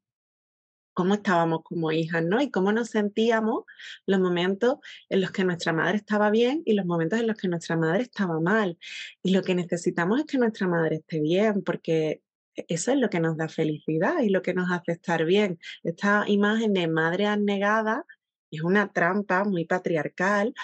cómo 0.98 1.14
estábamos 1.14 1.62
como 1.64 1.92
hijas, 1.92 2.24
¿no? 2.26 2.42
Y 2.42 2.50
cómo 2.50 2.72
nos 2.72 2.90
sentíamos 2.90 3.66
los 4.08 4.20
momentos 4.20 4.78
en 5.10 5.22
los 5.22 5.30
que 5.32 5.44
nuestra 5.44 5.72
madre 5.72 5.98
estaba 5.98 6.32
bien 6.32 6.64
y 6.66 6.74
los 6.74 6.88
momentos 6.88 7.20
en 7.20 7.28
los 7.28 7.38
que 7.38 7.48
nuestra 7.48 7.78
madre 7.78 8.02
estaba 8.02 8.40
mal. 8.40 8.80
Y 9.22 9.32
lo 9.32 9.44
que 9.44 9.54
necesitamos 9.54 10.22
es 10.22 10.26
que 10.26 10.40
nuestra 10.40 10.68
madre 10.68 10.96
esté 10.96 11.20
bien, 11.20 11.62
porque 11.64 12.24
e-, 12.56 12.66
eso 12.68 12.92
es 12.92 12.98
lo 12.98 13.12
que 13.12 13.20
nos 13.20 13.38
da 13.38 13.48
felicidad 13.48 14.22
y 14.24 14.30
lo 14.30 14.42
que 14.42 14.56
nos 14.56 14.72
hace 14.72 14.94
estar 14.94 15.24
bien. 15.24 15.60
Esta 15.84 16.24
imagen 16.28 16.74
de 16.74 16.88
madre 16.88 17.28
abnegada 17.28 18.04
es 18.50 18.64
una 18.64 18.92
trampa 18.92 19.44
muy 19.44 19.66
patriarcal 19.66 20.56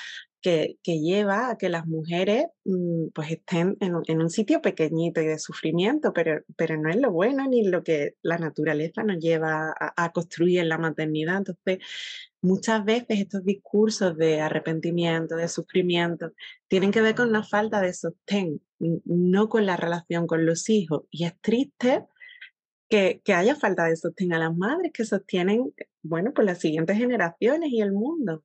que, 0.44 0.78
lleva 0.84 1.50
a 1.50 1.58
que 1.58 1.70
las 1.70 1.88
mujeres 1.88 2.48
mm, 2.66 3.08
pues 3.16 3.32
estén 3.32 3.78
en, 3.80 4.22
un 4.22 4.30
sitio 4.30 4.62
pequeñito 4.62 5.22
y 5.22 5.26
de 5.26 5.40
sufrimiento, 5.40 6.14
pero, 6.14 6.44
pero 6.58 6.78
no 6.78 6.90
es 6.90 6.98
lo 6.98 7.12
bueno 7.12 7.48
ni 7.48 7.66
lo 7.66 7.84
que 7.84 8.16
la 8.22 8.38
naturaleza 8.38 9.04
nos 9.04 9.20
lleva 9.20 9.74
a, 9.80 10.12
construir 10.12 10.60
en 10.60 10.70
la 10.70 10.78
maternidad. 10.78 11.38
Entonces, 11.38 11.80
muchas 12.42 12.84
veces 12.84 13.22
estos 13.22 13.46
discursos 13.46 14.18
de 14.18 14.42
arrepentimiento, 14.42 15.38
de 15.38 15.48
sufrimiento, 15.48 16.34
tienen 16.68 16.92
que 16.92 17.02
ver 17.02 17.16
con 17.16 17.30
una 17.30 17.44
falta 17.44 17.80
de 17.82 17.94
sostén, 17.94 18.62
no 18.80 19.48
con 19.50 19.66
la 19.66 19.78
relación 19.78 20.28
con 20.28 20.46
los 20.46 20.70
hijos. 20.70 21.04
Y 21.10 21.24
es 21.26 21.40
triste 21.40 22.06
que, 22.90 23.22
que, 23.24 23.34
haya 23.34 23.56
falta 23.56 23.86
de 23.86 23.96
sostén 23.96 24.34
a 24.34 24.40
las 24.40 24.56
madres 24.56 24.92
que 24.94 25.06
sostienen, 25.06 25.74
bueno, 26.02 26.34
pues 26.34 26.46
las 26.46 26.60
siguientes 26.60 26.98
generaciones 26.98 27.72
y 27.72 27.82
el 27.82 27.94
mundo. 27.94 28.44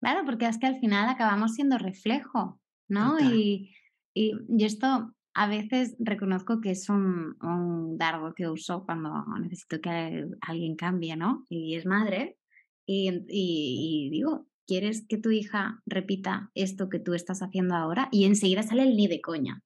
Claro, 0.00 0.24
porque 0.24 0.46
es 0.46 0.58
que 0.58 0.66
al 0.66 0.78
final 0.78 1.08
acabamos 1.08 1.54
siendo 1.54 1.78
reflejo, 1.78 2.60
¿no? 2.88 3.18
Y, 3.18 3.74
y, 4.14 4.34
esto 4.64 5.14
a 5.34 5.48
veces 5.48 5.96
reconozco 5.98 6.60
que 6.60 6.70
es 6.70 6.88
un, 6.88 7.36
un, 7.42 7.98
dardo 7.98 8.34
que 8.34 8.48
uso 8.48 8.84
cuando 8.84 9.24
necesito 9.40 9.80
que 9.80 10.26
alguien 10.40 10.76
cambie, 10.76 11.16
¿no? 11.16 11.46
Y 11.48 11.76
es 11.76 11.86
madre. 11.86 12.38
Y, 12.86 13.10
y, 13.28 14.10
digo, 14.10 14.46
¿quieres 14.66 15.06
que 15.06 15.18
tu 15.18 15.30
hija 15.30 15.82
repita 15.86 16.50
esto 16.54 16.88
que 16.88 17.00
tú 17.00 17.14
estás 17.14 17.42
haciendo 17.42 17.74
ahora? 17.74 18.08
Y 18.12 18.24
enseguida 18.24 18.62
sale 18.62 18.82
el 18.82 18.96
ni 18.96 19.08
de 19.08 19.20
coña. 19.20 19.62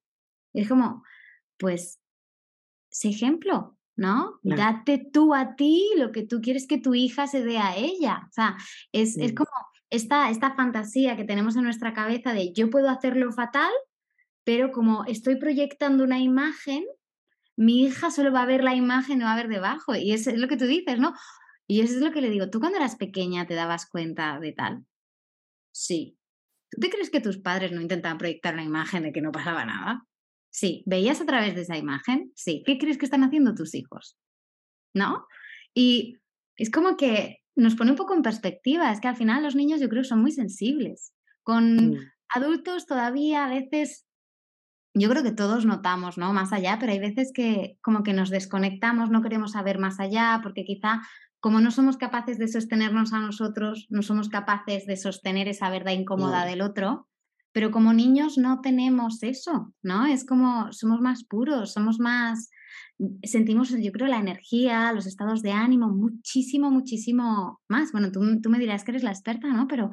Es 0.53 0.67
como, 0.67 1.03
pues, 1.57 2.01
sé 2.89 3.09
ejemplo, 3.09 3.77
¿no? 3.95 4.39
Date 4.43 5.09
tú 5.13 5.33
a 5.33 5.55
ti 5.55 5.91
lo 5.97 6.11
que 6.11 6.25
tú 6.25 6.41
quieres 6.41 6.67
que 6.67 6.79
tu 6.79 6.95
hija 6.95 7.27
se 7.27 7.43
dé 7.43 7.57
a 7.57 7.77
ella. 7.77 8.27
O 8.27 8.33
sea, 8.33 8.57
es, 8.91 9.17
es 9.17 9.33
como 9.33 9.51
esta, 9.91 10.29
esta 10.29 10.55
fantasía 10.55 11.15
que 11.15 11.25
tenemos 11.25 11.55
en 11.55 11.63
nuestra 11.63 11.93
cabeza 11.93 12.33
de 12.33 12.53
yo 12.53 12.69
puedo 12.69 12.89
hacerlo 12.89 13.31
fatal, 13.31 13.71
pero 14.43 14.71
como 14.71 15.05
estoy 15.05 15.35
proyectando 15.35 16.03
una 16.03 16.19
imagen, 16.19 16.85
mi 17.57 17.83
hija 17.83 18.09
solo 18.09 18.31
va 18.31 18.41
a 18.41 18.47
ver 18.47 18.63
la 18.63 18.73
imagen, 18.73 19.19
no 19.19 19.25
va 19.25 19.33
a 19.33 19.35
ver 19.35 19.49
debajo. 19.49 19.93
Y 19.95 20.13
eso 20.13 20.31
es 20.31 20.37
lo 20.37 20.47
que 20.47 20.57
tú 20.57 20.65
dices, 20.65 20.97
¿no? 20.97 21.13
Y 21.67 21.81
eso 21.81 21.95
es 21.95 22.01
lo 22.01 22.11
que 22.11 22.21
le 22.21 22.29
digo. 22.29 22.49
¿Tú 22.49 22.59
cuando 22.59 22.77
eras 22.77 22.95
pequeña 22.95 23.45
te 23.45 23.53
dabas 23.53 23.87
cuenta 23.87 24.39
de 24.39 24.53
tal? 24.53 24.85
Sí. 25.71 26.17
¿Tú 26.69 26.79
te 26.79 26.89
crees 26.89 27.09
que 27.09 27.19
tus 27.19 27.37
padres 27.37 27.73
no 27.73 27.81
intentaban 27.81 28.17
proyectar 28.17 28.53
una 28.53 28.63
imagen 28.63 29.03
de 29.03 29.11
que 29.11 29.21
no 29.21 29.31
pasaba 29.31 29.65
nada? 29.65 30.07
Sí. 30.49 30.83
¿Veías 30.85 31.19
a 31.21 31.25
través 31.25 31.53
de 31.53 31.61
esa 31.61 31.77
imagen? 31.77 32.31
Sí. 32.33 32.63
¿Qué 32.65 32.77
crees 32.77 32.97
que 32.97 33.05
están 33.05 33.23
haciendo 33.23 33.53
tus 33.53 33.75
hijos? 33.75 34.17
¿No? 34.93 35.27
Y 35.73 36.20
es 36.61 36.69
como 36.69 36.95
que 36.95 37.39
nos 37.55 37.75
pone 37.75 37.91
un 37.91 37.97
poco 37.97 38.13
en 38.13 38.21
perspectiva. 38.21 38.91
Es 38.91 39.01
que 39.01 39.07
al 39.07 39.15
final 39.15 39.43
los 39.43 39.55
niños 39.55 39.81
yo 39.81 39.89
creo 39.89 40.03
son 40.03 40.21
muy 40.21 40.31
sensibles. 40.31 41.13
Con 41.43 41.91
mm. 41.91 41.97
adultos 42.29 42.85
todavía 42.85 43.45
a 43.45 43.49
veces, 43.49 44.05
yo 44.93 45.09
creo 45.09 45.23
que 45.23 45.31
todos 45.31 45.65
notamos, 45.65 46.17
¿no? 46.17 46.33
Más 46.33 46.53
allá, 46.53 46.77
pero 46.79 46.91
hay 46.91 46.99
veces 46.99 47.31
que 47.33 47.77
como 47.81 48.03
que 48.03 48.13
nos 48.13 48.29
desconectamos, 48.29 49.09
no 49.09 49.23
queremos 49.23 49.53
saber 49.53 49.79
más 49.79 49.99
allá, 49.99 50.39
porque 50.43 50.63
quizá 50.63 51.01
como 51.39 51.59
no 51.59 51.71
somos 51.71 51.97
capaces 51.97 52.37
de 52.37 52.47
sostenernos 52.47 53.13
a 53.13 53.19
nosotros, 53.19 53.87
no 53.89 54.03
somos 54.03 54.29
capaces 54.29 54.85
de 54.85 54.95
sostener 54.95 55.47
esa 55.47 55.71
verdad 55.71 55.93
incómoda 55.93 56.45
del 56.45 56.61
otro, 56.61 57.07
pero 57.51 57.71
como 57.71 57.93
niños 57.93 58.37
no 58.37 58.61
tenemos 58.61 59.23
eso, 59.23 59.73
¿no? 59.81 60.05
Es 60.05 60.23
como 60.23 60.71
somos 60.71 61.01
más 61.01 61.23
puros, 61.23 61.73
somos 61.73 61.99
más 61.99 62.51
sentimos, 63.23 63.69
yo 63.69 63.91
creo, 63.91 64.07
la 64.07 64.19
energía, 64.19 64.91
los 64.93 65.05
estados 65.05 65.41
de 65.41 65.51
ánimo 65.51 65.89
muchísimo, 65.89 66.69
muchísimo 66.71 67.61
más. 67.67 67.91
Bueno, 67.91 68.11
tú, 68.11 68.21
tú 68.41 68.49
me 68.49 68.59
dirás 68.59 68.83
que 68.83 68.91
eres 68.91 69.03
la 69.03 69.11
experta, 69.11 69.47
¿no? 69.47 69.67
Pero 69.67 69.91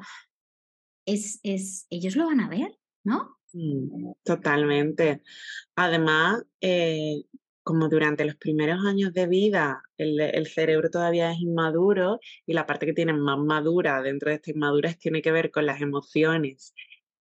es, 1.05 1.39
es, 1.43 1.87
ellos 1.89 2.15
lo 2.15 2.27
van 2.27 2.41
a 2.41 2.49
ver, 2.49 2.77
¿no? 3.03 3.37
totalmente. 4.23 5.23
Además, 5.75 6.43
eh, 6.61 7.23
como 7.63 7.89
durante 7.89 8.23
los 8.23 8.35
primeros 8.35 8.85
años 8.85 9.11
de 9.13 9.27
vida 9.27 9.81
el, 9.97 10.19
el, 10.19 10.45
cerebro 10.45 10.91
todavía 10.91 11.31
es 11.31 11.39
inmaduro 11.39 12.19
y 12.45 12.53
la 12.53 12.67
parte 12.67 12.85
que 12.85 12.93
tiene 12.93 13.13
más 13.13 13.39
madura 13.39 14.03
dentro 14.03 14.29
de 14.29 14.35
esta 14.35 14.51
inmadurez 14.51 14.99
tiene 14.99 15.23
que 15.23 15.31
ver 15.31 15.49
con 15.49 15.65
las 15.65 15.81
emociones 15.81 16.75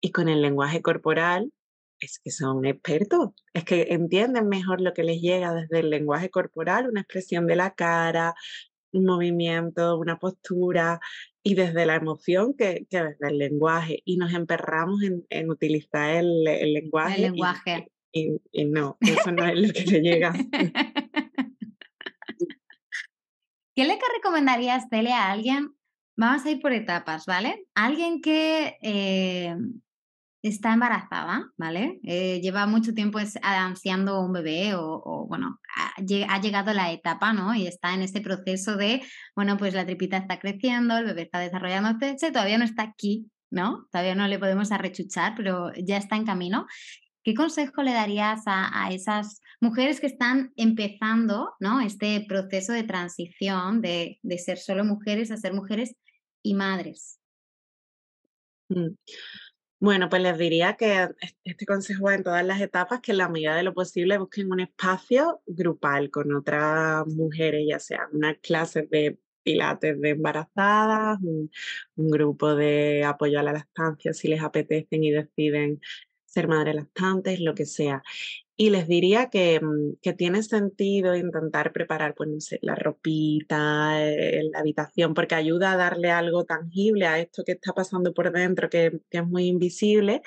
y 0.01 0.11
con 0.11 0.29
el 0.29 0.41
lenguaje 0.41 0.81
corporal, 0.81 1.51
es 1.99 2.19
que 2.23 2.31
son 2.31 2.65
expertos, 2.65 3.31
es 3.53 3.63
que 3.63 3.87
entienden 3.89 4.47
mejor 4.47 4.81
lo 4.81 4.93
que 4.93 5.03
les 5.03 5.21
llega 5.21 5.53
desde 5.53 5.79
el 5.79 5.89
lenguaje 5.89 6.29
corporal, 6.29 6.89
una 6.89 7.01
expresión 7.01 7.47
de 7.47 7.55
la 7.55 7.75
cara, 7.75 8.35
un 8.91 9.05
movimiento, 9.05 9.97
una 9.97 10.17
postura, 10.17 10.99
y 11.43 11.55
desde 11.55 11.85
la 11.85 11.95
emoción 11.95 12.53
que, 12.55 12.85
desde 12.89 13.27
el 13.27 13.37
lenguaje. 13.37 14.01
Y 14.05 14.17
nos 14.17 14.33
emperramos 14.33 15.01
en, 15.29 15.49
utilizar 15.49 16.09
el, 16.11 16.43
lenguaje. 16.43 17.15
El 17.15 17.21
lenguaje. 17.21 17.91
Y, 18.11 18.39
no, 18.65 18.97
eso 19.01 19.31
no 19.31 19.45
es 19.45 19.59
lo 19.59 19.73
que 19.73 19.85
le 19.85 20.01
llega. 20.03 20.33
¿Qué 23.75 23.85
le 23.85 23.97
recomendarías, 24.15 24.89
Tele, 24.89 25.13
a 25.13 25.31
alguien? 25.31 25.73
Vamos 26.17 26.45
a 26.45 26.51
ir 26.51 26.59
por 26.59 26.73
etapas, 26.73 27.25
¿vale? 27.25 27.65
Alguien 27.75 28.19
que 28.21 28.77
eh, 28.81 29.55
está 30.41 30.73
embarazada, 30.73 31.51
¿vale? 31.57 31.99
Eh, 32.03 32.39
lleva 32.41 32.65
mucho 32.65 32.93
tiempo 32.93 33.19
ansiando 33.41 34.21
un 34.21 34.31
bebé 34.31 34.73
o, 34.75 35.25
bueno, 35.27 35.59
ha, 35.75 36.39
llegado 36.39 36.73
la 36.73 36.91
etapa, 36.91 37.33
¿no? 37.33 37.53
Y 37.55 37.67
está 37.67 37.93
en 37.93 38.03
ese 38.03 38.21
proceso 38.21 38.77
de, 38.77 39.01
bueno, 39.35 39.57
pues 39.57 39.73
la 39.73 39.85
tripita 39.85 40.17
está 40.17 40.39
creciendo, 40.39 40.97
el 40.97 41.05
bebé 41.05 41.23
está 41.23 41.39
desarrollándose, 41.39 42.31
todavía 42.31 42.57
no 42.57 42.63
está 42.63 42.83
aquí, 42.83 43.29
¿no? 43.51 43.87
Todavía 43.91 44.15
no 44.15 44.27
le 44.27 44.39
podemos 44.39 44.71
arrechuchar, 44.71 45.33
pero 45.35 45.71
ya 45.75 45.97
está 45.97 46.15
en 46.15 46.25
camino. 46.25 46.65
¿Qué 47.23 47.33
consejo 47.33 47.83
le 47.83 47.91
darías 47.91 48.43
a, 48.45 48.89
esas 48.91 49.41
mujeres 49.59 49.99
que 49.99 50.07
están 50.07 50.53
empezando, 50.55 51.53
¿no? 51.59 51.81
Este 51.81 52.25
proceso 52.27 52.71
de 52.71 52.83
transición 52.83 53.81
de, 53.81 54.19
de 54.23 54.37
ser 54.37 54.57
solo 54.57 54.85
mujeres 54.85 55.31
a 55.31 55.37
ser 55.37 55.53
mujeres 55.53 55.95
y 56.41 56.53
madres? 56.53 57.19
Mm. 58.69 58.95
Bueno, 59.81 60.09
pues 60.09 60.21
les 60.21 60.37
diría 60.37 60.75
que 60.75 61.07
este 61.45 61.65
consejo 61.65 62.05
va 62.05 62.15
en 62.15 62.23
todas 62.23 62.45
las 62.45 62.59
etapas, 62.59 62.99
que 62.99 63.11
en 63.11 63.17
la 63.19 63.29
medida 63.29 63.55
de 63.55 63.63
lo 63.63 63.73
posible 63.73 64.17
busquen 64.17 64.51
un 64.51 64.59
espacio 64.59 65.41
grupal 65.45 66.11
con 66.11 66.35
otras 66.35 67.07
mujeres, 67.07 67.65
ya 67.67 67.79
sea 67.79 68.09
una 68.11 68.35
clase 68.35 68.87
de 68.91 69.19
pilates 69.41 69.99
de 70.01 70.09
embarazadas, 70.09 71.19
un, 71.21 71.49
un, 71.95 72.09
grupo 72.09 72.55
de 72.55 73.05
apoyo 73.05 73.39
a 73.39 73.43
la 73.43 73.53
lactancia 73.53 74.13
si 74.13 74.27
les 74.27 74.41
apetecen 74.41 75.03
y 75.03 75.11
deciden 75.11 75.79
ser 76.25 76.49
madres 76.49 76.75
lactantes, 76.75 77.39
lo 77.39 77.55
que 77.55 77.65
sea. 77.65 78.03
Y 78.61 78.71
les 78.71 78.89
diría 78.89 79.29
que, 79.29 79.61
mm, 79.61 79.99
que, 80.01 80.11
tiene 80.13 80.43
sentido 80.43 81.15
intentar 81.15 81.71
preparar, 81.71 82.13
pues 82.13 82.29
no 82.29 82.41
sé, 82.41 82.59
la 82.61 82.75
ropita, 82.75 84.05
eh, 84.05 84.41
la 84.51 84.59
habitación, 84.59 85.13
porque 85.13 85.35
ayuda 85.35 85.71
a 85.71 85.77
darle 85.77 86.11
algo 86.11 86.43
tangible 86.43 87.07
a 87.07 87.19
esto 87.19 87.43
que 87.45 87.53
está 87.53 87.71
pasando 87.73 88.13
por 88.13 88.33
dentro, 88.33 88.69
que, 88.69 88.99
es 89.11 89.25
muy 89.25 89.45
invisible, 89.47 90.21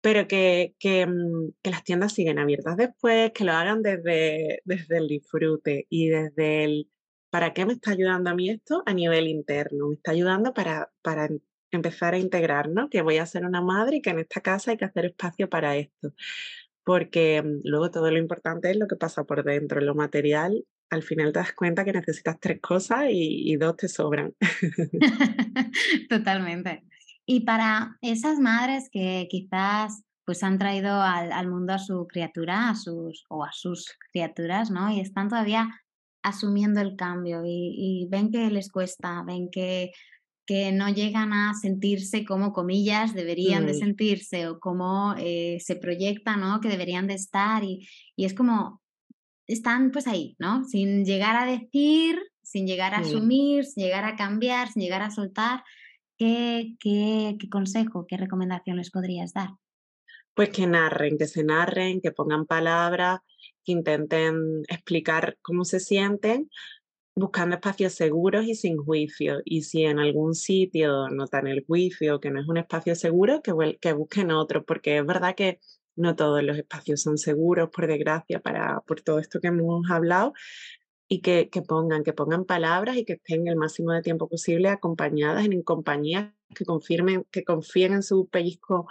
pero 0.00 0.26
que, 0.28 0.74
mm, 0.82 1.50
que, 1.62 1.70
las 1.70 1.84
tiendas 1.84 2.12
siguen 2.12 2.40
abiertas 2.40 2.76
después, 2.76 3.30
que 3.32 3.44
lo 3.44 3.52
hagan 3.52 3.82
desde, 3.82 4.60
desde 4.64 4.98
el 4.98 5.08
disfrute 5.08 5.86
y 5.88 6.08
desde 6.08 6.64
el, 6.64 6.90
¿para 7.30 7.54
qué 7.54 7.66
me 7.66 7.74
está 7.74 7.92
ayudando 7.92 8.30
a 8.30 8.34
mí 8.34 8.50
esto? 8.50 8.82
A 8.86 8.94
nivel 8.94 9.28
interno, 9.28 9.88
me 9.88 9.94
está 9.96 10.10
ayudando 10.12 10.54
para, 10.54 10.90
para 11.02 11.28
empezar 11.70 12.14
a 12.14 12.18
integrar, 12.18 12.68
¿no? 12.68 12.88
Que 12.90 13.02
voy 13.02 13.18
a 13.18 13.26
ser 13.26 13.44
una 13.44 13.60
madre 13.60 13.98
y 13.98 14.02
que 14.02 14.10
en 14.10 14.20
esta 14.20 14.40
casa 14.40 14.72
hay 14.72 14.76
que 14.76 14.86
hacer 14.86 15.06
espacio 15.06 15.48
para 15.48 15.76
esto 15.76 16.12
porque 16.84 17.42
mm, 17.42 17.60
luego 17.64 17.90
todo 17.90 18.10
lo 18.10 18.18
importante 18.18 18.70
es 18.70 18.76
lo 18.76 18.86
que 18.86 18.96
pasa 18.96 19.24
por 19.24 19.44
dentro, 19.44 19.80
lo 19.80 19.94
material. 19.94 20.64
Al 20.90 21.02
final 21.02 21.32
te 21.32 21.40
das 21.40 21.52
cuenta 21.52 21.84
que 21.84 21.92
necesitas 21.92 22.38
tres 22.38 22.60
cosas 22.60 23.06
y, 23.10 23.56
dos 23.56 23.76
te 23.76 23.88
sobran. 23.88 24.34
Totalmente. 26.08 26.84
Y 27.26 27.40
para 27.40 27.96
esas 28.02 28.38
madres 28.38 28.88
que 28.92 29.26
quizás 29.30 30.04
pues 30.26 30.42
han 30.42 30.58
traído 30.58 31.02
al, 31.02 31.48
mundo 31.48 31.74
a 31.74 31.78
su 31.78 32.06
criatura, 32.06 32.70
a 32.70 32.74
sus, 32.74 33.24
o 33.28 33.44
a 33.44 33.50
sus 33.52 33.92
criaturas, 34.10 34.70
¿no? 34.70 34.90
Y 34.90 35.00
están 35.00 35.28
todavía 35.28 35.68
asumiendo 36.22 36.80
el 36.80 36.96
cambio 36.96 37.42
y 37.44 38.06
ven 38.10 38.30
que 38.30 38.50
les 38.50 38.70
cuesta, 38.70 39.22
ven 39.26 39.50
que 39.50 39.92
que 40.46 40.72
no 40.72 40.88
llegan 40.90 41.32
a 41.32 41.54
sentirse 41.54 42.24
como 42.24 42.52
comillas 42.52 43.14
deberían 43.14 43.66
de 43.66 43.74
sentirse 43.74 44.46
o 44.48 44.60
como 44.60 45.14
eh, 45.18 45.58
se 45.60 45.76
proyecta, 45.76 46.36
¿no? 46.36 46.60
Que 46.60 46.68
deberían 46.68 47.06
de 47.06 47.14
estar 47.14 47.64
y, 47.64 47.88
es 48.16 48.34
como, 48.34 48.82
están 49.46 49.90
pues 49.90 50.06
ahí, 50.06 50.36
¿no? 50.38 50.64
Sin 50.64 51.04
llegar 51.04 51.36
a 51.36 51.46
decir, 51.46 52.18
sin 52.42 52.66
llegar 52.66 52.94
a 52.94 52.98
asumir, 52.98 53.64
sin 53.64 53.84
llegar 53.84 54.04
a 54.04 54.16
cambiar, 54.16 54.70
sin 54.70 54.82
llegar 54.82 55.02
a 55.02 55.10
soltar. 55.10 55.64
¿Qué, 56.18 56.76
qué, 56.78 57.36
qué 57.40 57.48
consejo, 57.48 58.06
qué 58.06 58.16
recomendación 58.16 58.76
les 58.76 58.90
podrías 58.90 59.32
dar? 59.32 59.48
Pues 60.34 60.50
que 60.50 60.66
narren, 60.66 61.16
que 61.16 61.26
se 61.26 61.42
narren, 61.42 62.00
que 62.00 62.12
pongan 62.12 62.44
palabras, 62.44 63.20
que 63.64 63.72
intenten 63.72 64.62
explicar 64.68 65.38
cómo 65.42 65.64
se 65.64 65.80
sienten, 65.80 66.50
buscando 67.16 67.56
espacios 67.56 67.94
seguros 67.94 68.46
y 68.46 68.54
sin 68.54 68.76
juicio. 68.76 69.40
Y 69.44 69.62
si 69.62 69.84
en 69.84 69.98
algún 69.98 70.34
sitio 70.34 71.08
notan 71.08 71.46
el 71.46 71.64
juicio, 71.64 72.20
que 72.20 72.30
no 72.30 72.40
es 72.40 72.48
un 72.48 72.56
espacio 72.58 72.94
seguro, 72.94 73.42
que, 73.42 73.52
que 73.80 73.92
busquen 73.92 74.30
otro, 74.30 74.64
porque 74.64 74.98
es 74.98 75.06
verdad 75.06 75.34
que 75.34 75.60
no 75.96 76.16
todos 76.16 76.42
los 76.42 76.58
espacios 76.58 77.02
son 77.02 77.18
seguros, 77.18 77.70
por 77.70 77.86
desgracia, 77.86 78.40
para, 78.40 78.80
por 78.86 79.00
todo 79.00 79.20
esto 79.20 79.40
que 79.40 79.48
hemos 79.48 79.88
hablado, 79.90 80.32
y 81.08 81.20
que, 81.20 81.50
que 81.50 81.62
pongan, 81.62 82.02
que 82.02 82.12
pongan 82.12 82.44
palabras 82.44 82.96
y 82.96 83.04
que 83.04 83.14
estén 83.14 83.46
el 83.46 83.56
máximo 83.56 83.92
de 83.92 84.02
tiempo 84.02 84.28
posible 84.28 84.68
acompañadas 84.68 85.44
en, 85.44 85.62
compañías 85.62 86.32
que 86.54 86.64
confirmen, 86.64 87.24
que 87.30 87.44
confíen 87.44 87.92
en 87.92 88.02
su 88.02 88.28
pellizco 88.28 88.88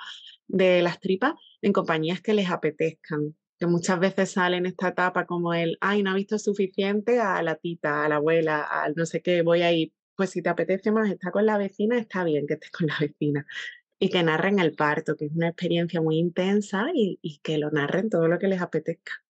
de 0.47 0.81
las 0.81 0.99
tripas, 0.99 1.33
en 1.61 1.73
compañías 1.73 2.21
que 2.21 2.33
les 2.33 2.49
apetezcan, 2.49 3.35
que 3.63 3.67
muchas 3.67 3.97
veces 3.97 4.31
sale 4.31 4.57
en 4.57 4.65
esta 4.65 4.89
etapa 4.89 5.25
como 5.25 5.53
el, 5.53 5.77
ay, 5.79 6.03
no 6.03 6.11
ha 6.11 6.15
visto 6.15 6.37
suficiente 6.37 7.21
a 7.21 7.41
la 7.41 7.55
tita, 7.55 8.03
a 8.03 8.09
la 8.09 8.17
abuela, 8.17 8.61
al 8.61 8.93
no 8.95 9.05
sé 9.05 9.21
qué, 9.21 9.41
voy 9.41 9.61
a 9.61 9.71
ir. 9.71 9.93
Pues 10.17 10.31
si 10.31 10.41
te 10.41 10.49
apetece 10.49 10.91
más 10.91 11.09
estar 11.09 11.31
con 11.31 11.45
la 11.45 11.57
vecina, 11.57 11.97
está 11.97 12.25
bien 12.25 12.45
que 12.45 12.55
estés 12.55 12.71
con 12.71 12.87
la 12.87 12.97
vecina. 12.99 13.45
Y 13.99 14.09
que 14.09 14.21
narren 14.21 14.59
el 14.59 14.75
parto, 14.75 15.15
que 15.15 15.27
es 15.27 15.31
una 15.33 15.47
experiencia 15.47 16.01
muy 16.01 16.17
intensa 16.17 16.87
y, 16.93 17.19
y 17.21 17.39
que 17.39 17.57
lo 17.57 17.71
narren 17.71 18.09
todo 18.09 18.27
lo 18.27 18.37
que 18.37 18.49
les 18.49 18.61
apetezca. 18.61 19.22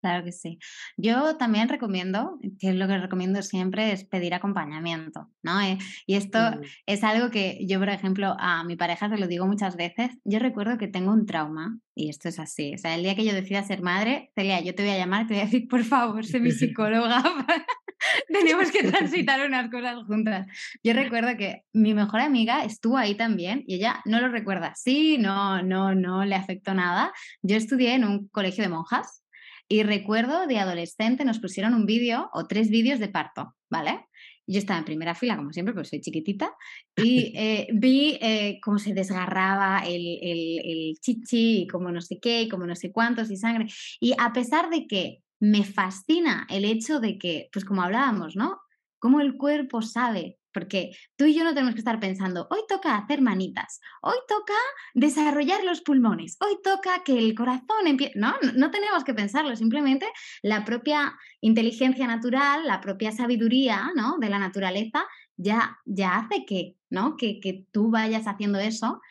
Claro 0.00 0.24
que 0.24 0.32
sí. 0.32 0.58
Yo 0.96 1.36
también 1.36 1.68
recomiendo, 1.68 2.38
que 2.60 2.68
es 2.70 2.74
lo 2.76 2.86
que 2.86 2.98
recomiendo 2.98 3.42
siempre, 3.42 3.92
es 3.92 4.04
pedir 4.04 4.34
acompañamiento, 4.34 5.30
¿no? 5.42 5.60
Eh, 5.60 5.78
y 6.06 6.14
esto 6.14 6.38
mm. 6.38 6.60
es 6.86 7.02
algo 7.02 7.30
que 7.30 7.58
yo, 7.66 7.78
por 7.78 7.88
ejemplo, 7.88 8.36
a 8.38 8.62
mi 8.64 8.76
pareja 8.76 9.08
se 9.08 9.18
lo 9.18 9.26
digo 9.26 9.46
muchas 9.46 9.76
veces. 9.76 10.10
Yo 10.24 10.38
recuerdo 10.38 10.78
que 10.78 10.88
tengo 10.88 11.12
un 11.12 11.26
trauma, 11.26 11.78
y 11.94 12.10
esto 12.10 12.28
es 12.28 12.38
así. 12.38 12.74
O 12.74 12.78
sea, 12.78 12.94
el 12.94 13.02
día 13.02 13.16
que 13.16 13.24
yo 13.24 13.32
decida 13.32 13.62
ser 13.62 13.80
madre, 13.80 14.30
Celia, 14.34 14.60
yo 14.60 14.74
te 14.74 14.82
voy 14.82 14.92
a 14.92 14.98
llamar, 14.98 15.26
te 15.26 15.34
voy 15.34 15.42
a 15.42 15.46
decir, 15.46 15.66
por 15.66 15.82
favor, 15.82 16.24
sé 16.26 16.40
mi 16.40 16.52
psicóloga. 16.52 17.22
Tenemos 18.28 18.70
que 18.70 18.84
transitar 18.84 19.44
unas 19.46 19.70
cosas 19.70 20.04
juntas. 20.04 20.46
Yo 20.84 20.92
recuerdo 20.92 21.36
que 21.38 21.64
mi 21.72 21.94
mejor 21.94 22.20
amiga 22.20 22.64
estuvo 22.64 22.98
ahí 22.98 23.14
también 23.14 23.64
y 23.66 23.76
ella 23.76 24.02
no 24.04 24.20
lo 24.20 24.28
recuerda. 24.28 24.74
Sí, 24.76 25.16
no, 25.16 25.62
no, 25.62 25.94
no 25.94 26.24
le 26.26 26.34
afectó 26.34 26.74
nada. 26.74 27.12
Yo 27.40 27.56
estudié 27.56 27.94
en 27.94 28.04
un 28.04 28.28
colegio 28.28 28.62
de 28.62 28.68
monjas 28.68 29.22
y 29.68 29.82
recuerdo 29.82 30.46
de 30.46 30.58
adolescente 30.58 31.24
nos 31.24 31.40
pusieron 31.40 31.74
un 31.74 31.86
vídeo 31.86 32.30
o 32.32 32.46
tres 32.46 32.70
vídeos 32.70 32.98
de 33.00 33.08
parto, 33.08 33.54
¿vale? 33.70 34.06
Yo 34.46 34.58
estaba 34.58 34.78
en 34.78 34.84
primera 34.84 35.16
fila, 35.16 35.36
como 35.36 35.52
siempre, 35.52 35.74
porque 35.74 35.88
soy 35.88 36.00
chiquitita, 36.00 36.54
y 36.96 37.32
eh, 37.36 37.66
vi 37.72 38.16
eh, 38.20 38.60
cómo 38.62 38.78
se 38.78 38.94
desgarraba 38.94 39.82
el, 39.84 40.18
el, 40.22 40.60
el, 40.64 40.94
chichi, 41.00 41.62
y 41.62 41.66
como 41.66 41.90
no 41.90 42.00
sé 42.00 42.18
qué, 42.20 42.42
y 42.42 42.48
como 42.48 42.66
no 42.66 42.76
sé 42.76 42.92
cuántos, 42.92 43.30
y 43.30 43.36
sangre. 43.36 43.66
Y 43.98 44.14
a 44.18 44.32
pesar 44.32 44.70
de 44.70 44.86
que 44.86 45.22
me 45.40 45.64
fascina 45.64 46.46
el 46.48 46.64
hecho 46.64 47.00
de 47.00 47.18
que, 47.18 47.48
pues 47.52 47.64
como 47.64 47.82
hablábamos, 47.82 48.36
¿no? 48.36 48.60
Cómo 48.98 49.20
el 49.20 49.36
cuerpo 49.36 49.82
sabe 49.82 50.38
porque 50.56 50.96
tú 51.16 51.26
y 51.26 51.34
yo 51.34 51.44
no 51.44 51.52
tenemos 51.52 51.74
que 51.74 51.80
estar 51.80 52.00
pensando, 52.00 52.46
hoy 52.50 52.60
toca 52.66 52.96
hacer 52.96 53.20
manitas, 53.20 53.78
hoy 54.00 54.16
toca 54.26 54.54
desarrollar 54.94 55.62
los 55.64 55.82
pulmones, 55.82 56.38
hoy 56.40 56.56
toca 56.64 57.04
que 57.04 57.18
el 57.18 57.34
corazón 57.34 57.86
empiece. 57.86 58.18
No, 58.18 58.32
no 58.54 58.70
tenemos 58.70 59.04
que 59.04 59.12
pensarlo, 59.12 59.54
simplemente 59.54 60.06
la 60.40 60.64
propia 60.64 61.14
inteligencia 61.42 62.06
natural, 62.06 62.66
la 62.66 62.80
propia 62.80 63.12
sabiduría 63.12 63.90
¿no? 63.94 64.16
de 64.18 64.30
la 64.30 64.38
naturaleza 64.38 65.04
ya, 65.36 65.76
ya 65.84 66.16
hace 66.16 66.46
que, 66.46 66.76
¿no? 66.88 67.18
que, 67.18 67.38
que 67.38 67.66
tú 67.70 67.90
vayas 67.90 68.26
haciendo 68.26 68.58
eso. 68.58 69.02